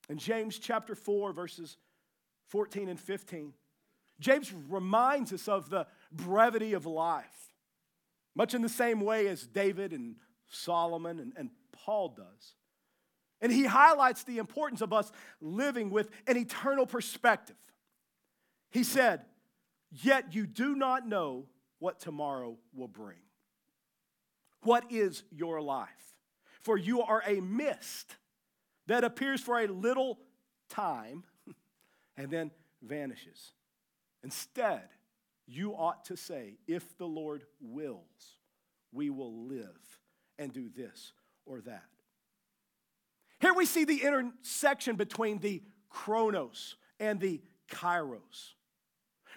In 0.08 0.18
James 0.18 0.58
chapter 0.58 0.94
4, 0.94 1.32
verses 1.32 1.78
14 2.48 2.88
and 2.88 3.00
15, 3.00 3.54
James 4.20 4.52
reminds 4.68 5.32
us 5.32 5.48
of 5.48 5.68
the 5.68 5.86
brevity 6.10 6.72
of 6.72 6.86
life, 6.86 7.50
much 8.34 8.54
in 8.54 8.62
the 8.62 8.68
same 8.68 9.00
way 9.00 9.28
as 9.28 9.46
David 9.46 9.92
and 9.92 10.16
Solomon 10.48 11.18
and, 11.18 11.32
and 11.36 11.50
Paul 11.72 12.14
does. 12.16 12.54
And 13.40 13.52
he 13.52 13.64
highlights 13.64 14.24
the 14.24 14.38
importance 14.38 14.80
of 14.80 14.92
us 14.92 15.12
living 15.40 15.90
with 15.90 16.10
an 16.26 16.36
eternal 16.36 16.86
perspective. 16.86 17.56
He 18.70 18.82
said, 18.82 19.22
Yet 19.90 20.34
you 20.34 20.46
do 20.46 20.74
not 20.74 21.06
know 21.06 21.46
what 21.78 22.00
tomorrow 22.00 22.56
will 22.74 22.88
bring. 22.88 23.18
What 24.62 24.90
is 24.90 25.22
your 25.30 25.60
life? 25.60 25.88
For 26.62 26.76
you 26.76 27.02
are 27.02 27.22
a 27.26 27.40
mist 27.40 28.16
that 28.86 29.04
appears 29.04 29.40
for 29.40 29.60
a 29.60 29.66
little 29.66 30.18
time 30.68 31.24
and 32.16 32.30
then 32.30 32.50
vanishes. 32.82 33.52
Instead, 34.22 34.82
you 35.46 35.72
ought 35.72 36.04
to 36.06 36.16
say, 36.16 36.58
if 36.66 36.96
the 36.98 37.06
Lord 37.06 37.44
wills, 37.60 38.38
we 38.92 39.10
will 39.10 39.46
live 39.46 40.00
and 40.38 40.52
do 40.52 40.68
this 40.68 41.12
or 41.44 41.60
that. 41.62 41.84
Here 43.40 43.54
we 43.54 43.66
see 43.66 43.84
the 43.84 44.02
intersection 44.02 44.96
between 44.96 45.38
the 45.38 45.62
chronos 45.90 46.76
and 46.98 47.20
the 47.20 47.40
kairos. 47.70 48.54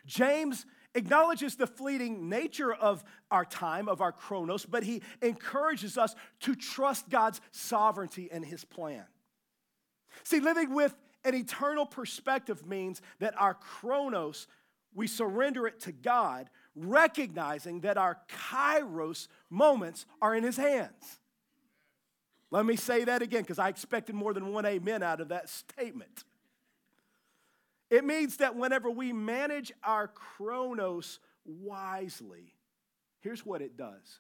James 0.06 0.66
acknowledges 0.96 1.56
the 1.56 1.68
fleeting 1.68 2.30
nature 2.30 2.74
of 2.74 3.04
our 3.30 3.46
time, 3.46 3.88
of 3.88 4.02
our 4.02 4.12
chronos, 4.12 4.66
but 4.66 4.84
he 4.84 5.02
encourages 5.22 5.98
us 5.98 6.16
to 6.40 6.56
trust 6.56 7.10
God's 7.10 7.42
sovereignty 7.52 8.30
and 8.32 8.44
his 8.44 8.66
plan. 8.66 9.06
See, 10.24 10.40
living 10.40 10.74
with 10.74 10.96
an 11.24 11.36
eternal 11.36 11.86
perspective 11.86 12.66
means 12.66 13.02
that 13.20 13.40
our 13.40 13.54
chronos 13.54 14.48
we 14.94 15.08
surrender 15.08 15.68
it 15.68 15.80
to 15.82 15.92
God, 15.92 16.50
recognizing 16.76 17.82
that 17.82 17.98
our 17.98 18.20
kairos 18.52 19.28
moments 19.50 20.06
are 20.22 20.36
in 20.36 20.44
His 20.44 20.58
hands. 20.58 21.20
Let 22.52 22.66
me 22.66 22.76
say 22.76 23.04
that 23.04 23.22
again 23.22 23.42
because 23.42 23.60
I 23.60 23.70
expected 23.70 24.16
more 24.16 24.34
than 24.34 24.52
one 24.52 24.66
amen 24.66 25.04
out 25.04 25.22
of 25.22 25.30
that 25.30 25.50
statement. 25.50 26.24
It 27.90 28.04
means 28.04 28.38
that 28.38 28.56
whenever 28.56 28.90
we 28.90 29.14
manage 29.14 29.72
our 29.84 30.08
chronos 30.08 31.20
wisely, 31.46 32.54
here's 33.20 33.46
what 33.46 33.62
it 33.62 33.78
does 33.78 34.20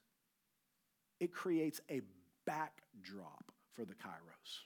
it 1.20 1.34
creates 1.34 1.82
a 1.90 2.02
backdrop 2.46 3.52
for 3.74 3.84
the 3.86 3.94
kairos. 3.94 4.60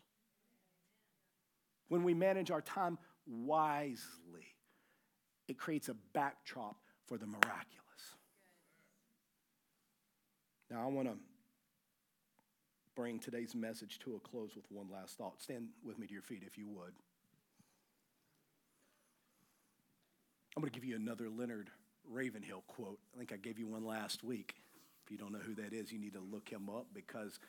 When 1.87 2.03
we 2.03 2.13
manage 2.13 2.51
our 2.51 2.61
time 2.61 2.97
wisely, 3.25 4.55
it 5.47 5.57
creates 5.57 5.89
a 5.89 5.95
backdrop 6.13 6.77
for 7.07 7.17
the 7.17 7.25
miraculous. 7.25 7.63
Now, 10.69 10.83
I 10.83 10.87
want 10.87 11.07
to 11.07 11.15
bring 12.95 13.19
today's 13.19 13.53
message 13.55 13.99
to 13.99 14.15
a 14.15 14.19
close 14.19 14.55
with 14.55 14.65
one 14.69 14.87
last 14.91 15.17
thought. 15.17 15.41
Stand 15.41 15.67
with 15.83 15.99
me 15.99 16.07
to 16.07 16.13
your 16.13 16.21
feet 16.21 16.43
if 16.45 16.57
you 16.57 16.67
would. 16.67 16.93
I'm 20.55 20.61
going 20.61 20.71
to 20.71 20.79
give 20.79 20.85
you 20.87 20.95
another 20.95 21.29
Leonard 21.29 21.69
Ravenhill 22.09 22.63
quote. 22.67 22.99
I 23.13 23.17
think 23.17 23.33
I 23.33 23.37
gave 23.37 23.57
you 23.57 23.67
one 23.67 23.85
last 23.85 24.23
week. 24.23 24.55
If 25.03 25.11
you 25.11 25.17
don't 25.17 25.33
know 25.33 25.39
who 25.39 25.55
that 25.55 25.73
is, 25.73 25.91
you 25.91 25.99
need 25.99 26.13
to 26.13 26.21
look 26.21 26.47
him 26.47 26.69
up 26.69 26.87
because 26.93 27.39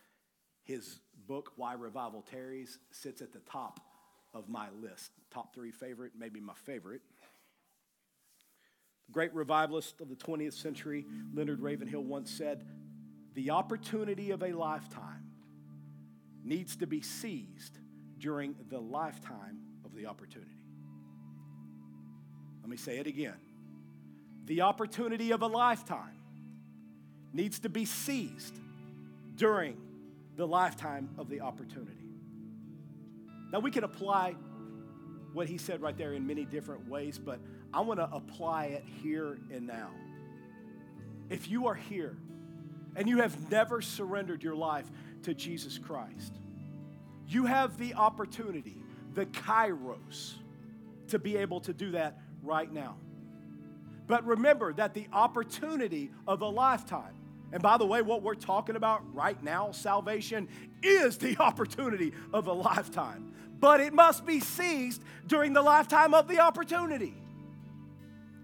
his 0.64 1.00
book, 1.28 1.52
Why 1.56 1.74
Revival 1.74 2.22
Tarries, 2.22 2.78
sits 2.90 3.20
at 3.20 3.32
the 3.32 3.40
top 3.40 3.80
of 4.32 4.48
my 4.48 4.66
list. 4.80 5.12
Top 5.30 5.54
three 5.54 5.70
favorite, 5.70 6.12
maybe 6.18 6.40
my 6.40 6.54
favorite 6.54 7.02
great 9.12 9.34
revivalist 9.34 10.00
of 10.00 10.08
the 10.08 10.16
20th 10.16 10.54
century, 10.54 11.06
Leonard 11.32 11.60
Ravenhill, 11.60 12.02
once 12.02 12.30
said, 12.30 12.64
The 13.34 13.50
opportunity 13.50 14.30
of 14.30 14.42
a 14.42 14.52
lifetime 14.52 15.30
needs 16.44 16.76
to 16.76 16.86
be 16.86 17.00
seized 17.00 17.78
during 18.18 18.54
the 18.68 18.80
lifetime 18.80 19.58
of 19.84 19.94
the 19.94 20.06
opportunity. 20.06 20.50
Let 22.62 22.70
me 22.70 22.76
say 22.76 22.98
it 22.98 23.06
again. 23.06 23.36
The 24.46 24.62
opportunity 24.62 25.32
of 25.32 25.42
a 25.42 25.46
lifetime 25.46 26.18
needs 27.32 27.58
to 27.60 27.68
be 27.68 27.84
seized 27.84 28.58
during 29.36 29.76
the 30.36 30.46
lifetime 30.46 31.10
of 31.18 31.28
the 31.28 31.40
opportunity. 31.40 32.04
Now, 33.52 33.60
we 33.60 33.70
can 33.70 33.84
apply 33.84 34.34
what 35.34 35.48
he 35.48 35.58
said 35.58 35.82
right 35.82 35.98
there 35.98 36.14
in 36.14 36.26
many 36.26 36.44
different 36.44 36.88
ways, 36.88 37.18
but 37.18 37.40
I 37.72 37.80
want 37.80 38.00
to 38.00 38.08
apply 38.10 38.66
it 38.66 38.84
here 39.02 39.36
and 39.52 39.66
now. 39.66 39.90
If 41.28 41.50
you 41.50 41.66
are 41.66 41.74
here 41.74 42.16
and 42.96 43.08
you 43.08 43.18
have 43.18 43.50
never 43.50 43.82
surrendered 43.82 44.42
your 44.42 44.54
life 44.54 44.86
to 45.24 45.34
Jesus 45.34 45.76
Christ, 45.76 46.34
you 47.28 47.46
have 47.46 47.76
the 47.78 47.94
opportunity, 47.94 48.76
the 49.14 49.26
kairos, 49.26 50.34
to 51.08 51.18
be 51.18 51.36
able 51.36 51.60
to 51.60 51.72
do 51.72 51.90
that 51.92 52.20
right 52.42 52.72
now. 52.72 52.96
But 54.06 54.24
remember 54.24 54.72
that 54.74 54.94
the 54.94 55.08
opportunity 55.12 56.10
of 56.28 56.42
a 56.42 56.48
lifetime, 56.48 57.14
and 57.52 57.62
by 57.62 57.78
the 57.78 57.86
way, 57.86 58.02
what 58.02 58.22
we're 58.22 58.34
talking 58.34 58.76
about 58.76 59.02
right 59.14 59.42
now, 59.42 59.72
salvation, 59.72 60.48
is 60.82 61.18
the 61.18 61.36
opportunity 61.40 62.12
of 62.32 62.46
a 62.46 62.52
lifetime. 62.52 63.32
But 63.64 63.80
it 63.80 63.94
must 63.94 64.26
be 64.26 64.40
seized 64.40 65.02
during 65.26 65.54
the 65.54 65.62
lifetime 65.62 66.12
of 66.12 66.28
the 66.28 66.38
opportunity. 66.38 67.14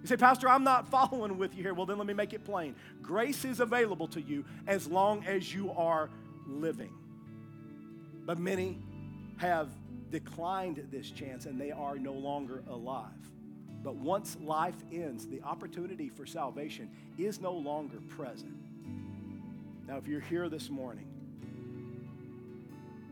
You 0.01 0.07
say, 0.07 0.16
Pastor, 0.16 0.49
I'm 0.49 0.64
not 0.64 0.89
following 0.91 1.37
with 1.37 1.55
you 1.55 1.62
here. 1.62 1.75
Well, 1.75 1.85
then 1.85 1.99
let 1.99 2.07
me 2.07 2.14
make 2.14 2.33
it 2.33 2.43
plain. 2.43 2.75
Grace 3.03 3.45
is 3.45 3.61
available 3.61 4.09
to 4.09 4.23
you 4.23 4.47
as 4.66 4.89
long 4.89 5.23
as 5.27 5.53
you 5.53 5.73
are 5.73 6.09
living. 6.47 6.95
But 8.25 8.39
many 8.39 8.79
have 9.37 9.68
declined 10.09 10.89
this 10.91 11.11
chance 11.11 11.45
and 11.45 11.61
they 11.61 11.71
are 11.71 11.99
no 11.99 12.14
longer 12.14 12.64
alive. 12.71 13.11
But 13.83 13.97
once 13.97 14.39
life 14.43 14.77
ends, 14.91 15.27
the 15.27 15.43
opportunity 15.43 16.09
for 16.09 16.25
salvation 16.25 16.89
is 17.18 17.43
no 17.43 17.53
longer 17.53 18.01
present. 18.09 18.57
Now, 19.87 19.99
if 19.99 20.07
you're 20.07 20.21
here 20.21 20.49
this 20.49 20.71
morning 20.71 21.09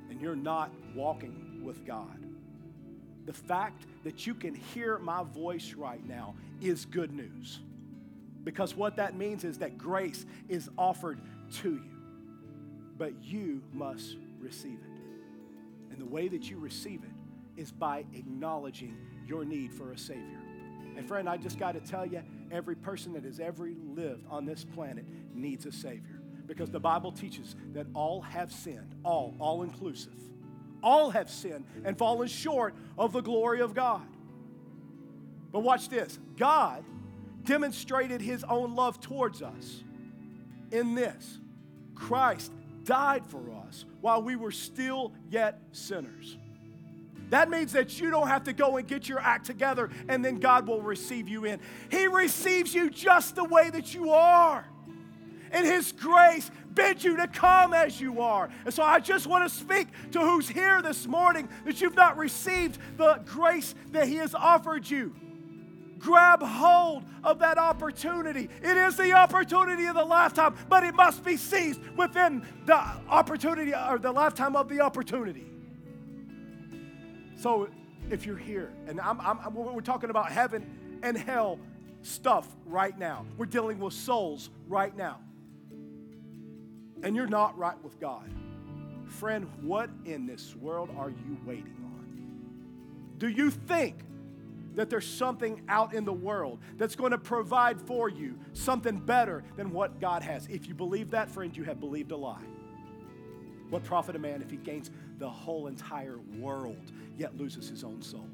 and 0.09 0.23
you're 0.23 0.35
not 0.35 0.73
walking 0.95 1.48
with 1.63 1.87
God, 1.87 2.19
the 3.27 3.33
fact 3.33 3.85
that 4.05 4.27
you 4.27 4.35
can 4.35 4.55
hear 4.55 4.99
my 4.99 5.23
voice 5.23 5.75
right 5.75 6.05
now 6.07 6.35
is 6.61 6.87
good 6.87 7.13
news. 7.13 7.61
Because 8.45 8.75
what 8.75 8.97
that 8.97 9.17
means 9.17 9.45
is 9.45 9.59
that 9.59 9.77
grace 9.77 10.25
is 10.49 10.71
offered 10.79 11.21
to 11.61 11.75
you, 11.75 11.91
but 12.97 13.13
you 13.23 13.63
must 13.73 14.17
receive 14.39 14.79
it. 14.79 15.91
And 15.91 16.01
the 16.01 16.07
way 16.07 16.29
that 16.29 16.49
you 16.49 16.59
receive 16.59 17.03
it 17.03 17.61
is 17.61 17.71
by 17.71 18.05
acknowledging 18.15 18.97
your 19.27 19.45
need 19.45 19.75
for 19.75 19.93
a 19.93 19.99
Savior. 19.99 20.41
And 20.97 21.07
friend, 21.07 21.29
I 21.29 21.37
just 21.37 21.59
got 21.59 21.73
to 21.73 21.81
tell 21.81 22.07
you, 22.07 22.23
every 22.51 22.77
person 22.77 23.13
that 23.13 23.25
has 23.25 23.41
ever 23.41 23.69
lived 23.95 24.25
on 24.31 24.47
this 24.47 24.65
planet 24.65 25.05
needs 25.35 25.67
a 25.67 25.73
Savior. 25.73 26.23
Because 26.47 26.71
the 26.71 26.81
Bible 26.81 27.13
teaches 27.13 27.57
that 27.75 27.87
all 27.95 28.23
have 28.23 28.51
sinned, 28.51 28.95
all, 29.05 29.37
all 29.39 29.63
inclusive. 29.63 30.19
All 30.83 31.11
have 31.11 31.31
sinned 31.31 31.65
and 31.85 31.97
fallen 31.97 32.29
short 32.29 32.75
of 32.97 33.13
the 33.13 33.21
glory 33.21 33.61
of 33.61 33.75
God. 33.75 34.07
But 35.53 35.61
watch 35.61 35.89
this 35.89 36.19
God 36.37 36.85
demonstrated 37.45 38.21
his 38.21 38.45
own 38.45 38.75
love 38.75 39.01
towards 39.01 39.43
us 39.43 39.83
in 40.71 40.95
this 40.95 41.39
Christ 41.95 42.53
died 42.85 43.27
for 43.27 43.51
us 43.67 43.85
while 44.01 44.23
we 44.23 44.37
were 44.37 44.51
still 44.51 45.13
yet 45.29 45.61
sinners. 45.73 46.37
That 47.31 47.51
means 47.51 47.73
that 47.73 48.01
you 48.01 48.11
don't 48.11 48.29
have 48.29 48.45
to 48.45 48.55
go 48.55 48.79
and 48.79 48.87
get 48.87 49.09
your 49.09 49.21
act 49.21 49.45
together 49.47 49.91
and 50.09 50.25
then 50.25 50.37
God 50.37 50.67
will 50.67 50.81
receive 50.81 51.29
you 51.29 51.45
in. 51.45 51.61
He 51.91 52.07
receives 52.07 52.75
you 52.75 52.89
just 52.89 53.37
the 53.37 53.45
way 53.45 53.69
that 53.71 53.93
you 53.93 54.11
are. 54.11 54.67
And 55.51 55.67
His 55.67 55.93
grace 55.93 56.51
bids 56.79 57.03
you 57.03 57.17
to 57.17 57.27
come 57.27 57.75
as 57.75 58.01
you 58.01 58.21
are. 58.21 58.49
And 58.65 58.73
so 58.73 58.85
I 58.85 59.01
just 59.01 59.27
want 59.27 59.49
to 59.49 59.55
speak 59.55 59.89
to 60.13 60.21
who's 60.21 60.49
here 60.49 60.81
this 60.81 61.07
morning 61.07 61.49
that 61.65 61.81
you've 61.81 61.97
not 61.97 62.17
received 62.17 62.79
the 62.97 63.21
grace 63.27 63.75
that 63.91 64.07
He 64.07 64.17
has 64.17 64.35
offered 64.35 64.89
you. 64.89 65.15
Grab 65.99 66.41
hold 66.41 67.03
of 67.25 67.41
that 67.41 67.59
opportunity. 67.59 68.49
It 68.63 68.77
is 68.77 68.97
the 68.97 69.13
opportunity 69.13 69.87
of 69.87 69.97
the 69.97 70.05
lifetime, 70.05 70.55
but 70.69 70.85
it 70.85 70.95
must 70.95 71.25
be 71.25 71.37
seized 71.37 71.81
within 71.97 72.47
the 72.67 72.77
opportunity 73.09 73.75
or 73.75 73.99
the 73.99 74.13
lifetime 74.13 74.55
of 74.55 74.69
the 74.69 74.81
opportunity. 74.81 75.51
So 77.37 77.69
if 78.09 78.25
you're 78.25 78.37
here, 78.37 78.71
and 78.87 79.01
I'm, 79.01 79.21
I'm, 79.21 79.53
we're 79.53 79.81
talking 79.81 80.11
about 80.11 80.31
heaven 80.31 81.01
and 81.03 81.19
hell 81.19 81.59
stuff 82.03 82.47
right 82.67 82.97
now, 82.97 83.27
we're 83.37 83.47
dealing 83.47 83.81
with 83.81 83.95
souls 83.95 84.51
right 84.69 84.97
now, 84.97 85.19
and 87.03 87.15
you're 87.15 87.27
not 87.27 87.57
right 87.59 87.83
with 87.83 87.99
God, 88.01 88.31
friend, 89.07 89.49
what 89.63 89.91
in 90.05 90.27
this 90.27 90.55
world 90.57 90.91
are 90.97 91.11
you 91.11 91.39
waiting 91.45 91.77
on? 91.85 93.19
Do 93.19 93.29
you 93.29 93.51
think 93.51 93.97
that 94.75 94.91
there's 94.91 95.07
something 95.07 95.61
out 95.69 95.93
in 95.93 96.05
the 96.05 96.13
world 96.13 96.61
that's 96.77 96.95
going 96.95 97.11
to 97.11 97.19
provide 97.19 97.81
for 97.81 98.09
you 98.09 98.39
something 98.53 98.99
better 98.99 99.43
than 99.57 99.73
what 99.73 100.01
God 100.01 100.23
has? 100.23 100.47
If 100.47 100.69
you 100.69 100.75
believe 100.75 101.11
that, 101.11 101.31
friend, 101.31 101.57
you 101.57 101.65
have 101.65 101.81
believed 101.81 102.13
a 102.13 102.17
lie. 102.17 102.45
What 103.71 103.85
profit 103.85 104.17
a 104.17 104.19
man 104.19 104.41
if 104.41 104.51
he 104.51 104.57
gains 104.57 104.91
the 105.19 105.29
whole 105.29 105.67
entire 105.67 106.19
world 106.39 106.93
yet 107.17 107.37
loses 107.37 107.69
his 107.69 107.85
own 107.85 108.03
soul? 108.03 108.29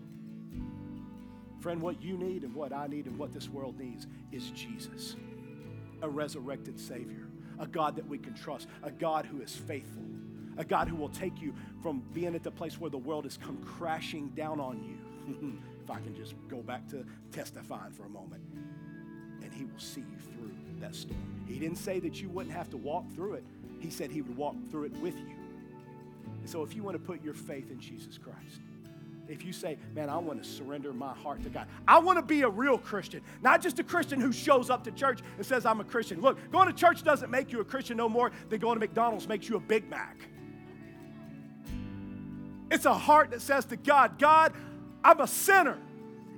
Friend, 1.60 1.80
what 1.80 2.02
you 2.02 2.18
need 2.18 2.44
and 2.44 2.54
what 2.54 2.74
I 2.74 2.86
need 2.86 3.06
and 3.06 3.18
what 3.18 3.32
this 3.32 3.48
world 3.48 3.78
needs 3.78 4.06
is 4.32 4.50
Jesus, 4.50 5.16
a 6.02 6.08
resurrected 6.08 6.78
Savior, 6.78 7.26
a 7.58 7.66
God 7.66 7.96
that 7.96 8.06
we 8.06 8.18
can 8.18 8.34
trust, 8.34 8.68
a 8.82 8.90
God 8.90 9.26
who 9.26 9.40
is 9.40 9.54
faithful, 9.54 10.02
a 10.56 10.64
God 10.64 10.88
who 10.88 10.96
will 10.96 11.08
take 11.08 11.40
you 11.40 11.54
from 11.82 12.02
being 12.12 12.34
at 12.34 12.42
the 12.42 12.50
place 12.50 12.80
where 12.80 12.90
the 12.90 12.98
world 12.98 13.24
has 13.24 13.36
come 13.36 13.58
crashing 13.58 14.28
down 14.30 14.60
on 14.60 14.82
you. 14.82 15.54
if 15.82 15.90
I 15.90 16.00
can 16.00 16.14
just 16.14 16.34
go 16.48 16.58
back 16.58 16.88
to 16.88 17.04
testifying 17.32 17.92
for 17.92 18.04
a 18.04 18.08
moment, 18.08 18.42
and 19.42 19.52
He 19.52 19.64
will 19.64 19.78
see 19.78 20.00
you 20.00 20.18
through 20.32 20.52
that 20.80 20.94
storm. 20.94 21.44
He 21.46 21.58
didn't 21.58 21.78
say 21.78 22.00
that 22.00 22.20
you 22.20 22.28
wouldn't 22.30 22.54
have 22.54 22.70
to 22.70 22.76
walk 22.76 23.04
through 23.14 23.34
it, 23.34 23.44
He 23.80 23.90
said 23.90 24.10
He 24.10 24.22
would 24.22 24.36
walk 24.36 24.56
through 24.70 24.84
it 24.84 24.96
with 24.96 25.18
you. 25.18 25.36
And 26.40 26.48
so 26.48 26.62
if 26.62 26.74
you 26.74 26.82
want 26.82 26.94
to 26.94 27.02
put 27.02 27.22
your 27.22 27.34
faith 27.34 27.70
in 27.70 27.80
Jesus 27.80 28.18
Christ, 28.18 28.60
if 29.28 29.44
you 29.44 29.52
say, 29.52 29.78
man, 29.94 30.10
I 30.10 30.18
want 30.18 30.42
to 30.42 30.48
surrender 30.48 30.92
my 30.92 31.14
heart 31.14 31.42
to 31.44 31.48
God, 31.48 31.66
I 31.88 31.98
want 31.98 32.18
to 32.18 32.22
be 32.22 32.42
a 32.42 32.48
real 32.48 32.78
Christian, 32.78 33.22
not 33.42 33.62
just 33.62 33.78
a 33.78 33.84
Christian 33.84 34.20
who 34.20 34.32
shows 34.32 34.70
up 34.70 34.84
to 34.84 34.90
church 34.90 35.20
and 35.36 35.46
says, 35.46 35.64
I'm 35.64 35.80
a 35.80 35.84
Christian. 35.84 36.20
Look, 36.20 36.38
going 36.52 36.66
to 36.66 36.74
church 36.74 37.02
doesn't 37.02 37.30
make 37.30 37.52
you 37.52 37.60
a 37.60 37.64
Christian 37.64 37.96
no 37.96 38.08
more 38.08 38.30
than 38.48 38.60
going 38.60 38.76
to 38.76 38.80
McDonald's 38.80 39.28
makes 39.28 39.48
you 39.48 39.56
a 39.56 39.60
Big 39.60 39.88
Mac. 39.88 40.28
It's 42.70 42.84
a 42.86 42.94
heart 42.94 43.30
that 43.30 43.40
says 43.40 43.64
to 43.66 43.76
God, 43.76 44.18
God, 44.18 44.52
I'm 45.02 45.20
a 45.20 45.26
sinner 45.26 45.78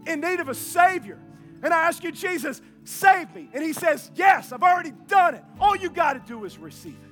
in 0.07 0.20
need 0.20 0.41
of 0.41 0.49
a 0.49 0.55
Savior. 0.55 1.18
And 1.62 1.72
I 1.72 1.87
ask 1.89 2.05
you, 2.05 2.12
Jesus, 2.12 2.61
save 2.84 3.34
me. 3.34 3.49
And 3.53 3.64
He 3.64 3.72
says, 3.72 4.11
Yes, 4.14 4.53
I've 4.53 4.62
already 4.62 4.93
done 5.09 5.34
it. 5.34 5.45
All 5.59 5.76
you 5.76 5.89
got 5.89 6.12
to 6.12 6.20
do 6.20 6.45
is 6.45 6.59
receive 6.59 6.95
it. 6.95 7.05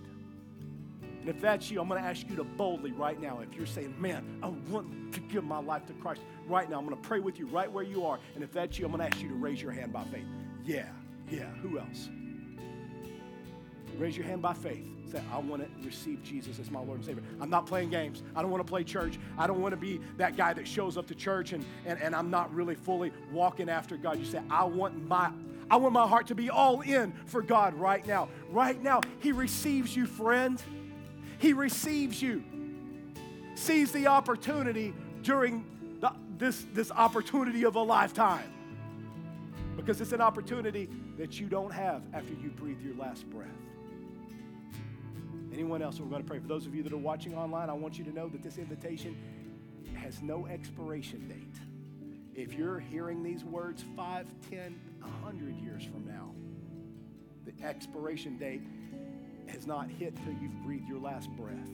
And 1.25 1.35
if 1.35 1.41
that's 1.41 1.71
you, 1.71 1.81
I'm 1.81 1.89
going 1.89 2.03
to 2.03 2.07
ask 2.07 2.29
you 2.29 2.37
to 2.37 2.45
boldly 2.45 2.93
right 2.93 3.19
now, 3.19 3.41
if 3.41 3.57
you're 3.57 3.65
saying, 3.65 3.95
Man, 3.99 4.39
I 4.43 4.49
want 4.71 5.15
to 5.15 5.21
give 5.21 5.43
my 5.43 5.59
life 5.59 5.87
to 5.87 5.95
Christ 5.95 6.21
right 6.47 6.69
now, 6.69 6.77
I'm 6.77 6.85
going 6.85 7.01
to 7.01 7.09
pray 7.09 7.19
with 7.19 7.39
you 7.39 7.47
right 7.47 7.73
where 7.73 7.83
you 7.83 8.05
are. 8.05 8.19
And 8.35 8.45
if 8.45 8.53
that's 8.53 8.79
you, 8.79 8.85
I'm 8.85 8.93
going 8.93 9.01
to 9.01 9.07
ask 9.07 9.23
you 9.23 9.31
to 9.31 9.35
raise 9.35 9.63
your 9.63 9.73
hand 9.73 9.91
by 9.91 10.05
faith. 10.05 10.27
Yeah, 10.67 10.85
yeah. 11.31 11.47
Who 11.63 11.79
else? 11.79 12.11
Raise 13.97 14.19
your 14.19 14.27
hand 14.27 14.43
by 14.43 14.53
faith. 14.53 14.85
Say, 15.11 15.23
I 15.33 15.39
want 15.39 15.63
to 15.63 15.87
receive 15.87 16.23
Jesus 16.23 16.59
as 16.59 16.71
my 16.71 16.81
Lord 16.81 16.99
and 16.99 17.07
Savior. 17.07 17.23
I'm 17.41 17.49
not 17.49 17.65
playing 17.65 17.89
games. 17.89 18.23
I 18.37 18.43
don't 18.43 18.51
want 18.51 18.67
to 18.67 18.71
play 18.71 18.85
church. 18.85 19.19
I 19.39 19.47
don't 19.47 19.63
want 19.63 19.73
to 19.73 19.81
be 19.81 20.03
that 20.19 20.37
guy 20.37 20.53
that 20.53 20.69
shows 20.69 20.99
up 20.99 21.07
to 21.07 21.15
church 21.15 21.55
and, 21.55 21.65
and, 21.87 21.99
and 22.03 22.15
I'm 22.15 22.29
not 22.29 22.55
really 22.55 22.75
fully 22.75 23.13
walking 23.33 23.71
after 23.71 23.97
God. 23.97 24.19
You 24.19 24.27
say, 24.27 24.43
I 24.51 24.65
want 24.65 25.09
my 25.09 25.31
I 25.71 25.77
want 25.77 25.95
my 25.95 26.07
heart 26.07 26.27
to 26.27 26.35
be 26.35 26.51
all 26.51 26.83
in 26.83 27.15
for 27.25 27.41
God 27.41 27.73
right 27.73 28.07
now. 28.07 28.29
Right 28.51 28.83
now, 28.83 29.01
He 29.21 29.33
receives 29.33 29.97
you, 29.97 30.05
friend. 30.05 30.63
He 31.39 31.53
receives 31.53 32.21
you, 32.21 32.43
sees 33.55 33.93
the 33.93 34.07
opportunity 34.07 34.95
during 35.23 35.65
the, 36.01 36.13
this, 36.39 36.67
this 36.73 36.91
opportunity 36.91 37.65
of 37.65 37.77
a 37.77 37.83
lifetime. 37.83 38.51
Because 39.77 40.01
it's 40.01 40.13
an 40.13 40.21
opportunity 40.21 40.89
that 41.19 41.41
you 41.41 41.47
don't 41.47 41.73
have 41.73 42.03
after 42.13 42.33
you 42.35 42.51
breathe 42.51 42.81
your 42.81 42.95
last 42.95 43.29
breath. 43.31 43.49
Anyone 45.53 45.83
else? 45.83 46.01
We're 46.01 46.07
going 46.07 46.23
to 46.23 46.29
pray. 46.29 46.39
For 46.39 46.49
those 46.49 46.67
of 46.67 46.75
you 46.75 46.83
that 46.83 46.93
are 46.93 46.97
watching 46.97 47.35
online, 47.35 47.71
I 47.71 47.75
want 47.75 47.99
you 47.99 48.05
to 48.05 48.13
know 48.13 48.29
that 48.29 48.43
this 48.43 48.59
invitation 48.59 49.17
has 49.95 50.21
no 50.23 50.47
expiration 50.47 51.29
date. 51.29 51.61
If 52.35 52.55
you're 52.55 52.81
hearing 52.81 53.23
these 53.23 53.45
words 53.45 53.85
5, 53.97 54.27
10, 54.51 54.81
100 55.01 55.57
years 55.57 55.85
from 55.85 56.05
now, 56.07 56.33
the 57.45 57.65
expiration 57.65 58.37
date 58.37 58.63
has 59.49 59.67
not 59.67 59.89
hit 59.89 60.15
till 60.17 60.33
you've 60.41 60.63
breathed 60.63 60.89
your 60.89 61.01
last 61.01 61.31
breath. 61.31 61.71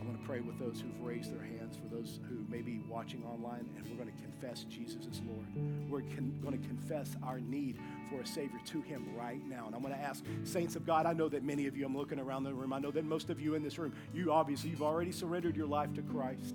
I'm 0.00 0.06
going 0.06 0.18
to 0.18 0.24
pray 0.24 0.40
with 0.40 0.58
those 0.58 0.80
who've 0.80 1.00
raised 1.02 1.30
their 1.30 1.42
hands, 1.42 1.76
for 1.76 1.94
those 1.94 2.20
who 2.28 2.44
may 2.48 2.62
be 2.62 2.80
watching 2.88 3.22
online, 3.24 3.68
and 3.76 3.86
we're 3.86 4.02
going 4.02 4.10
to 4.10 4.22
confess 4.22 4.64
Jesus 4.64 5.06
as 5.10 5.20
Lord. 5.20 5.46
We're 5.90 6.00
con- 6.00 6.38
going 6.42 6.58
to 6.58 6.66
confess 6.66 7.16
our 7.22 7.38
need 7.38 7.78
for 8.08 8.20
a 8.20 8.26
Savior 8.26 8.58
to 8.66 8.80
Him 8.80 9.06
right 9.14 9.46
now. 9.46 9.66
And 9.66 9.74
I'm 9.74 9.82
going 9.82 9.92
to 9.92 10.00
ask, 10.00 10.24
saints 10.44 10.74
of 10.74 10.86
God, 10.86 11.04
I 11.04 11.12
know 11.12 11.28
that 11.28 11.44
many 11.44 11.66
of 11.66 11.76
you, 11.76 11.84
I'm 11.84 11.96
looking 11.96 12.18
around 12.18 12.44
the 12.44 12.54
room, 12.54 12.72
I 12.72 12.78
know 12.78 12.90
that 12.92 13.04
most 13.04 13.28
of 13.28 13.40
you 13.40 13.54
in 13.54 13.62
this 13.62 13.78
room, 13.78 13.92
you 14.14 14.32
obviously, 14.32 14.70
you've 14.70 14.82
already 14.82 15.12
surrendered 15.12 15.54
your 15.54 15.66
life 15.66 15.92
to 15.94 16.02
Christ. 16.02 16.54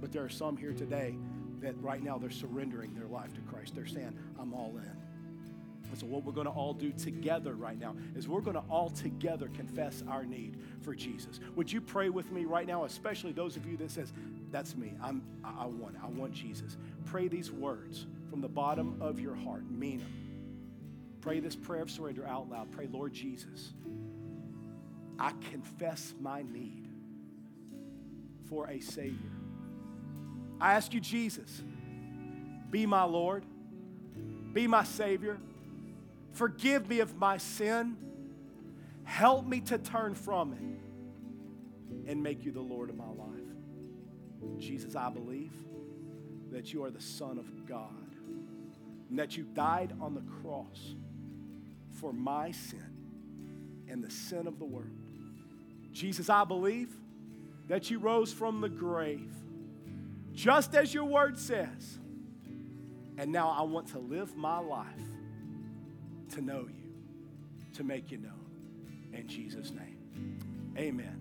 But 0.00 0.10
there 0.10 0.24
are 0.24 0.28
some 0.28 0.56
here 0.56 0.72
today 0.72 1.14
that 1.60 1.80
right 1.80 2.02
now 2.02 2.18
they're 2.18 2.30
surrendering 2.30 2.92
their 2.94 3.06
life 3.06 3.32
to 3.34 3.40
Christ. 3.42 3.74
They're 3.74 3.86
saying, 3.86 4.18
I'm 4.38 4.52
all 4.52 4.76
in. 4.76 5.13
So, 5.98 6.06
what 6.06 6.24
we're 6.24 6.32
going 6.32 6.46
to 6.46 6.52
all 6.52 6.72
do 6.72 6.92
together 6.92 7.54
right 7.54 7.78
now 7.78 7.94
is 8.16 8.28
we're 8.28 8.40
going 8.40 8.56
to 8.56 8.64
all 8.70 8.90
together 8.90 9.48
confess 9.54 10.02
our 10.08 10.24
need 10.24 10.56
for 10.82 10.94
Jesus. 10.94 11.40
Would 11.56 11.72
you 11.72 11.80
pray 11.80 12.08
with 12.08 12.30
me 12.32 12.44
right 12.44 12.66
now, 12.66 12.84
especially 12.84 13.32
those 13.32 13.56
of 13.56 13.66
you 13.66 13.76
that 13.78 13.90
says, 13.90 14.12
"That's 14.50 14.76
me. 14.76 14.94
I'm. 15.02 15.22
I 15.44 15.66
want. 15.66 15.96
I 16.02 16.08
want 16.08 16.32
Jesus." 16.32 16.76
Pray 17.06 17.28
these 17.28 17.50
words 17.50 18.06
from 18.30 18.40
the 18.40 18.48
bottom 18.48 18.96
of 19.00 19.20
your 19.20 19.34
heart. 19.34 19.70
Mean 19.70 19.98
them. 19.98 20.24
Pray 21.20 21.40
this 21.40 21.56
prayer 21.56 21.80
of 21.80 21.90
surrender 21.90 22.26
out 22.26 22.50
loud. 22.50 22.70
Pray, 22.70 22.86
Lord 22.86 23.14
Jesus, 23.14 23.72
I 25.18 25.32
confess 25.50 26.12
my 26.20 26.42
need 26.42 26.86
for 28.48 28.68
a 28.68 28.80
Savior. 28.80 29.30
I 30.60 30.74
ask 30.74 30.92
you, 30.92 31.00
Jesus, 31.00 31.62
be 32.70 32.84
my 32.84 33.04
Lord, 33.04 33.44
be 34.52 34.66
my 34.66 34.84
Savior. 34.84 35.38
Forgive 36.34 36.88
me 36.88 37.00
of 37.00 37.16
my 37.16 37.38
sin. 37.38 37.96
Help 39.04 39.46
me 39.46 39.60
to 39.60 39.78
turn 39.78 40.14
from 40.14 40.52
it 40.52 42.10
and 42.10 42.22
make 42.22 42.44
you 42.44 42.50
the 42.52 42.60
Lord 42.60 42.90
of 42.90 42.96
my 42.96 43.08
life. 43.08 44.58
Jesus, 44.58 44.96
I 44.96 45.10
believe 45.10 45.52
that 46.50 46.72
you 46.72 46.84
are 46.84 46.90
the 46.90 47.00
Son 47.00 47.38
of 47.38 47.66
God 47.66 47.90
and 49.08 49.18
that 49.18 49.36
you 49.36 49.44
died 49.54 49.92
on 50.00 50.14
the 50.14 50.22
cross 50.42 50.94
for 52.00 52.12
my 52.12 52.50
sin 52.50 52.90
and 53.88 54.02
the 54.02 54.10
sin 54.10 54.46
of 54.46 54.58
the 54.58 54.64
world. 54.64 54.90
Jesus, 55.92 56.28
I 56.28 56.44
believe 56.44 56.90
that 57.68 57.90
you 57.90 57.98
rose 57.98 58.32
from 58.32 58.60
the 58.60 58.68
grave, 58.68 59.32
just 60.32 60.74
as 60.74 60.92
your 60.92 61.04
word 61.04 61.38
says. 61.38 61.98
And 63.16 63.30
now 63.30 63.50
I 63.50 63.62
want 63.62 63.88
to 63.88 64.00
live 64.00 64.36
my 64.36 64.58
life 64.58 65.13
to 66.34 66.40
know 66.40 66.66
you, 66.68 66.92
to 67.74 67.84
make 67.84 68.10
you 68.10 68.18
known. 68.18 68.32
In 69.12 69.28
Jesus' 69.28 69.70
name, 69.70 70.40
amen. 70.76 71.20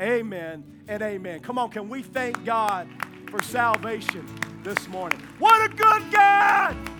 Amen 0.00 0.64
and 0.88 1.02
amen. 1.02 1.40
Come 1.40 1.58
on, 1.58 1.70
can 1.70 1.88
we 1.88 2.02
thank 2.02 2.44
God 2.44 2.88
for 3.30 3.40
salvation 3.44 4.26
this 4.64 4.88
morning? 4.88 5.20
What 5.38 5.70
a 5.70 5.74
good 5.74 6.12
God! 6.12 6.99